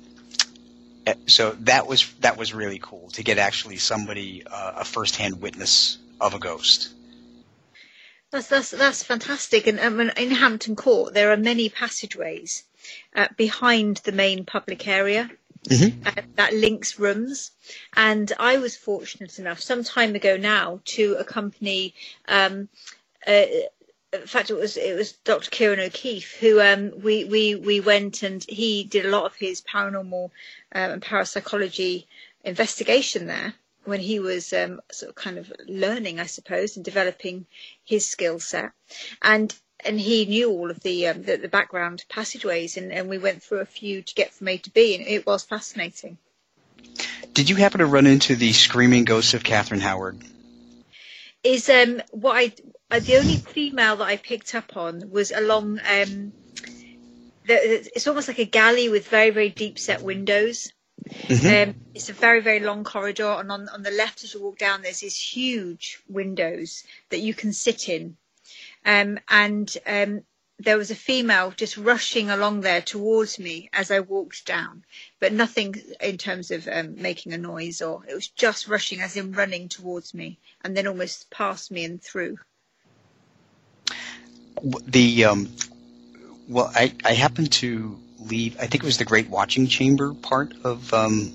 [1.06, 5.42] eh, so that was that was really cool to get actually somebody uh, a first-hand
[5.42, 6.90] witness of a ghost.
[8.32, 9.66] That's that's that's fantastic.
[9.66, 12.64] And um, in Hampton Court, there are many passageways
[13.16, 15.32] uh, behind the main public area
[15.72, 17.52] uh, that links rooms.
[17.96, 21.96] And I was fortunate enough some time ago now to accompany.
[22.28, 22.70] Um,
[23.26, 23.46] uh,
[24.14, 25.50] in fact, it was it was Dr.
[25.50, 29.62] Ciarán O'Keeffe who um, we we we went and he did a lot of his
[29.62, 30.26] paranormal
[30.74, 32.08] um, and parapsychology
[32.44, 33.54] investigation there
[33.86, 37.46] when he was um, sort of kind of learning, I suppose, and developing
[37.84, 38.72] his skill set.
[39.22, 39.54] And
[39.86, 43.42] and he knew all of the um, the, the background passageways, and, and we went
[43.44, 46.18] through a few to get from A to B, and it was fascinating.
[47.34, 50.22] Did you happen to run into the screaming ghost of Catherine Howard?
[51.44, 52.54] Is um what I
[52.92, 56.34] uh, the only female that I picked up on was along um
[57.46, 60.74] the, it's almost like a galley with very very deep set windows.
[61.30, 64.58] Um, it's a very, very long corridor, and on, on the left as you walk
[64.58, 68.18] down, there's these huge windows that you can sit in.
[68.86, 70.24] Um, and um,
[70.60, 74.84] there was a female just rushing along there towards me as I walked down,
[75.20, 79.16] but nothing in terms of um, making a noise, or it was just rushing, as
[79.16, 82.38] in running towards me, and then almost past me and through.
[84.86, 85.50] The um,
[86.50, 88.58] well, I I happened to leave.
[88.58, 91.32] I think it was the Great Watching Chamber part of um,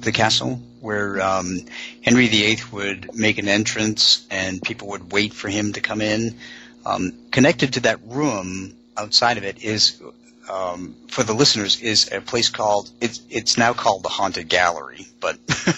[0.00, 1.60] the castle where um,
[2.02, 6.36] Henry VIII would make an entrance and people would wait for him to come in.
[6.86, 10.00] Um, connected to that room outside of it is.
[10.50, 15.06] Um, for the listeners, is a place called it's it's now called the Haunted Gallery,
[15.20, 15.36] but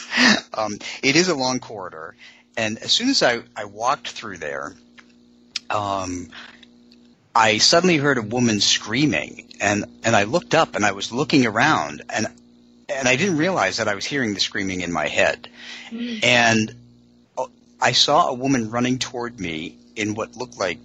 [0.55, 2.15] um, it is a long corridor.
[2.57, 4.77] And as soon as I, I walked through there,
[5.71, 6.29] um,
[7.35, 11.47] I suddenly heard a woman screaming, and and I looked up and I was looking
[11.47, 12.26] around, and
[12.89, 15.49] and I didn't realize that I was hearing the screaming in my head,
[16.22, 16.74] and
[17.39, 17.47] uh,
[17.81, 20.78] I saw a woman running toward me in what looked like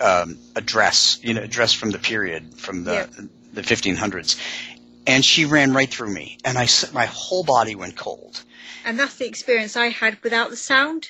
[0.00, 3.08] um, a dress, you know, a dress from the period from the
[3.52, 4.38] the 1500s,
[5.06, 8.42] and she ran right through me, and I my whole body went cold.
[8.84, 11.08] And that's the experience I had without the sound.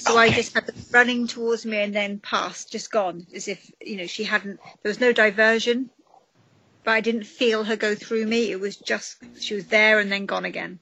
[0.00, 3.70] So I just had them running towards me and then past, just gone, as if
[3.80, 4.58] you know she hadn't.
[4.82, 5.90] There was no diversion,
[6.84, 8.50] but I didn't feel her go through me.
[8.50, 10.78] It was just she was there and then gone again.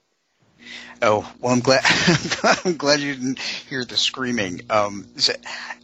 [1.01, 1.81] Oh well, I'm glad.
[2.65, 4.61] I'm glad you didn't hear the screaming.
[4.69, 5.33] Um, so-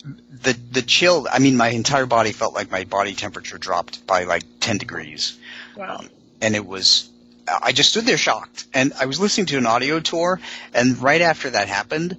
[0.03, 1.27] the the chill.
[1.31, 5.37] I mean, my entire body felt like my body temperature dropped by like ten degrees,
[5.75, 6.01] Wow.
[6.41, 7.09] and it was.
[7.47, 10.39] I just stood there shocked, and I was listening to an audio tour,
[10.73, 12.17] and right after that happened,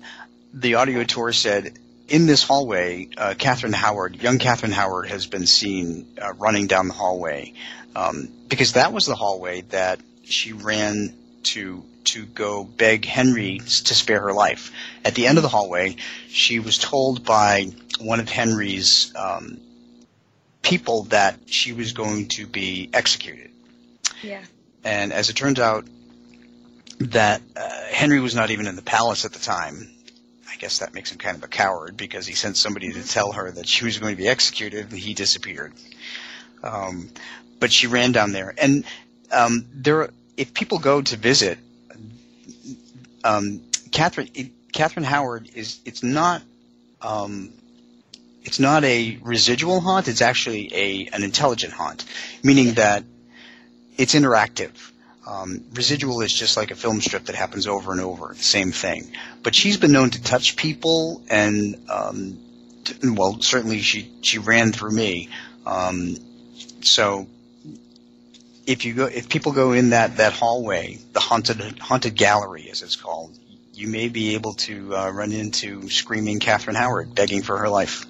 [0.57, 1.79] the audio tour said.
[2.09, 6.87] In this hallway, uh, Catherine Howard, young Catherine Howard, has been seen uh, running down
[6.87, 7.53] the hallway
[7.97, 13.95] um, because that was the hallway that she ran to to go beg Henry to
[13.95, 14.71] spare her life.
[15.05, 15.97] At the end of the hallway,
[16.29, 17.67] she was told by
[17.99, 19.59] one of Henry's um,
[20.63, 23.51] people that she was going to be executed.
[24.23, 24.45] Yeah.
[24.85, 25.85] And as it turns out,
[27.01, 29.91] that uh, Henry was not even in the palace at the time.
[30.57, 33.33] I guess that makes him kind of a coward because he sent somebody to tell
[33.33, 35.75] her that she was going to be executed, and he disappeared.
[36.63, 37.11] Um,
[37.61, 38.85] but she ran down there, and
[39.31, 40.09] um, there.
[40.39, 41.59] If people go to visit,
[43.23, 45.79] um, Catherine it, Catherine Howard is.
[45.85, 46.41] It's not.
[47.03, 47.53] Um,
[48.43, 50.09] it's not a residual haunt.
[50.09, 52.07] It's actually a an intelligent haunt,
[52.43, 53.05] meaning that
[53.99, 54.73] it's interactive.
[55.27, 58.71] Um, residual is just like a film strip that happens over and over, the same
[58.71, 59.11] thing.
[59.43, 62.39] But she's been known to touch people, and um,
[62.85, 65.29] t- well, certainly she she ran through me.
[65.67, 66.17] Um,
[66.81, 67.27] so
[68.67, 72.83] if you go, if people go in that that hallway, the haunted haunted gallery, as
[72.83, 73.37] it's called,
[73.75, 78.07] you may be able to uh, run into screaming Catherine Howard begging for her life.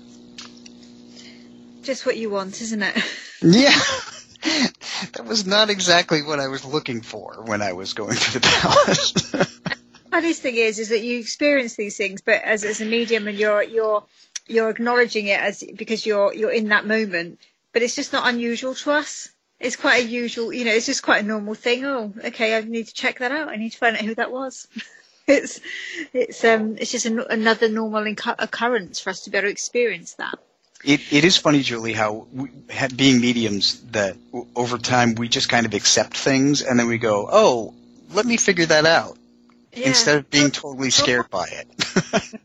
[1.83, 2.97] Just what you want, isn't it?
[3.41, 3.79] Yeah.
[5.13, 8.41] that was not exactly what I was looking for when I was going to the
[8.41, 9.53] palace.
[10.07, 13.29] The funniest thing is, is that you experience these things, but as as a medium,
[13.29, 14.03] and you're you're
[14.47, 17.39] you're acknowledging it as because you're you're in that moment.
[17.75, 19.29] But it's just not unusual to us.
[19.61, 21.85] It's quite a usual, you know, it's just quite a normal thing.
[21.85, 23.49] Oh, okay, I need to check that out.
[23.49, 24.69] I need to find out who that was.
[25.27, 25.61] it's
[26.15, 29.53] it's um it's just an, another normal incu- occurrence for us to be able to
[29.53, 30.39] experience that.
[30.85, 32.51] It, it is funny, Julie, how we,
[32.97, 34.17] being mediums that
[34.55, 37.75] over time we just kind of accept things and then we go, oh,
[38.13, 39.19] let me figure that out
[39.75, 39.87] Yeah.
[39.87, 41.69] instead of being totally scared by it.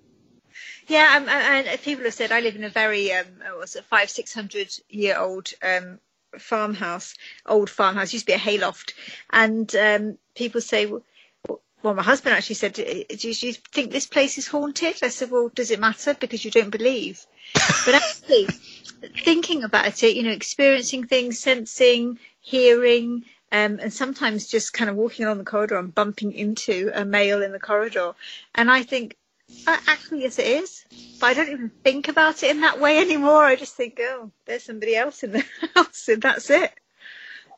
[0.88, 3.76] Yeah, um, and and people have said I live in a very um, uh, what's
[3.76, 6.00] it, five six hundred year old um,
[6.38, 7.16] farmhouse,
[7.46, 8.14] old farmhouse.
[8.14, 8.94] Used to be a hayloft,
[9.32, 11.04] and um, people say, well,
[11.84, 14.96] well, my husband actually said, do you, do you think this place is haunted?
[15.02, 17.26] I said, well, does it matter because you don't believe?
[17.86, 18.48] But actually,
[19.24, 23.24] thinking about it, you know, experiencing things, sensing, hearing.
[23.52, 27.42] Um, and sometimes just kind of walking along the corridor and bumping into a male
[27.42, 28.14] in the corridor.
[28.56, 29.18] And I think,
[29.68, 30.86] uh, actually, yes, it is.
[31.20, 33.44] But I don't even think about it in that way anymore.
[33.44, 35.44] I just think, oh, there's somebody else in the
[35.76, 36.72] house, and that's it.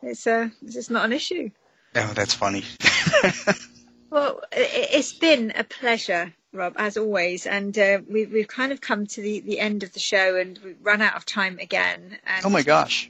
[0.01, 1.51] It's uh, it's just not an issue.
[1.95, 2.63] oh, that's funny.
[4.13, 9.07] Well, it's been a pleasure, Rob, as always, and uh, we've we've kind of come
[9.07, 12.17] to the, the end of the show, and we've run out of time again.
[12.25, 13.09] And oh my gosh.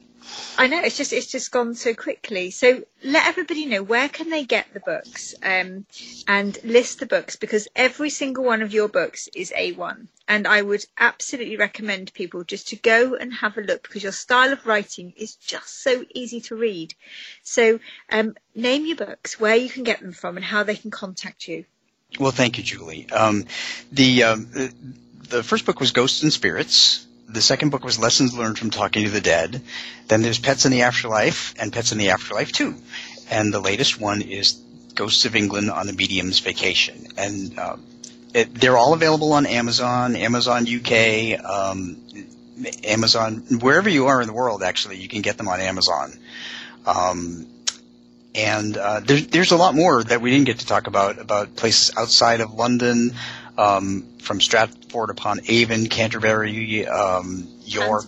[0.57, 2.51] I know it's just it's just gone so quickly.
[2.51, 5.85] So let everybody know where can they get the books, um,
[6.27, 10.47] and list the books because every single one of your books is a one, and
[10.47, 14.53] I would absolutely recommend people just to go and have a look because your style
[14.53, 16.95] of writing is just so easy to read.
[17.41, 17.79] So
[18.09, 21.47] um, name your books, where you can get them from, and how they can contact
[21.49, 21.65] you.
[22.19, 23.09] Well, thank you, Julie.
[23.11, 23.45] Um,
[23.91, 24.47] the um,
[25.29, 27.07] the- first book was Ghosts and Spirits.
[27.27, 29.61] The second book was Lessons Learned from Talking to the Dead.
[30.07, 32.75] Then there's Pets in the Afterlife and Pets in the Afterlife 2.
[33.31, 34.61] And the latest one is
[34.93, 37.07] Ghosts of England on a Medium's Vacation.
[37.17, 37.77] And uh,
[38.35, 41.97] it, they're all available on Amazon, Amazon UK, um,
[42.83, 46.13] Amazon, wherever you are in the world, actually, you can get them on Amazon.
[46.85, 47.47] Um,
[48.35, 51.55] and uh, there's there's a lot more that we didn't get to talk about about
[51.55, 53.11] places outside of London,
[53.57, 58.05] um, from Stratford upon Avon, Canterbury, um, York,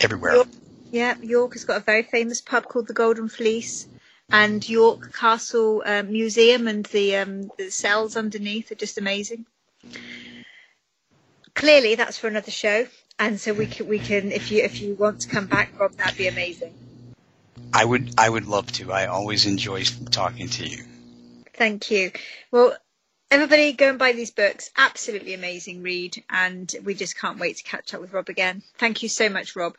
[0.00, 0.34] everywhere.
[0.34, 0.48] York,
[0.90, 3.88] yeah, York has got a very famous pub called the Golden Fleece,
[4.30, 9.46] and York Castle um, Museum and the um, the cells underneath are just amazing.
[11.54, 12.86] Clearly, that's for another show,
[13.18, 15.92] and so we can we can if you if you want to come back, Rob,
[15.92, 16.85] that'd be amazing.
[17.76, 18.90] I would I would love to.
[18.90, 20.82] I always enjoy talking to you.
[21.52, 22.10] Thank you.
[22.50, 22.74] Well,
[23.30, 24.70] everybody go and buy these books.
[24.78, 28.62] Absolutely amazing read, and we just can't wait to catch up with Rob again.
[28.78, 29.76] Thank you so much, Rob.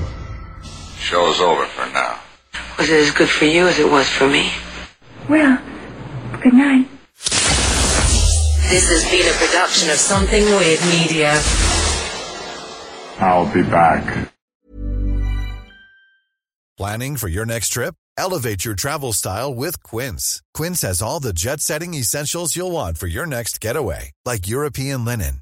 [0.99, 2.19] Show's over for now.
[2.79, 4.51] Was it as good for you as it was for me?
[5.29, 5.59] Well,
[6.43, 6.89] good night.
[8.69, 11.41] This has been a production of Something Weird Media.
[13.21, 14.33] I'll be back.
[16.79, 17.95] Planning for your next trip?
[18.17, 20.43] Elevate your travel style with Quince.
[20.55, 25.05] Quince has all the jet setting essentials you'll want for your next getaway, like European
[25.05, 25.42] linen,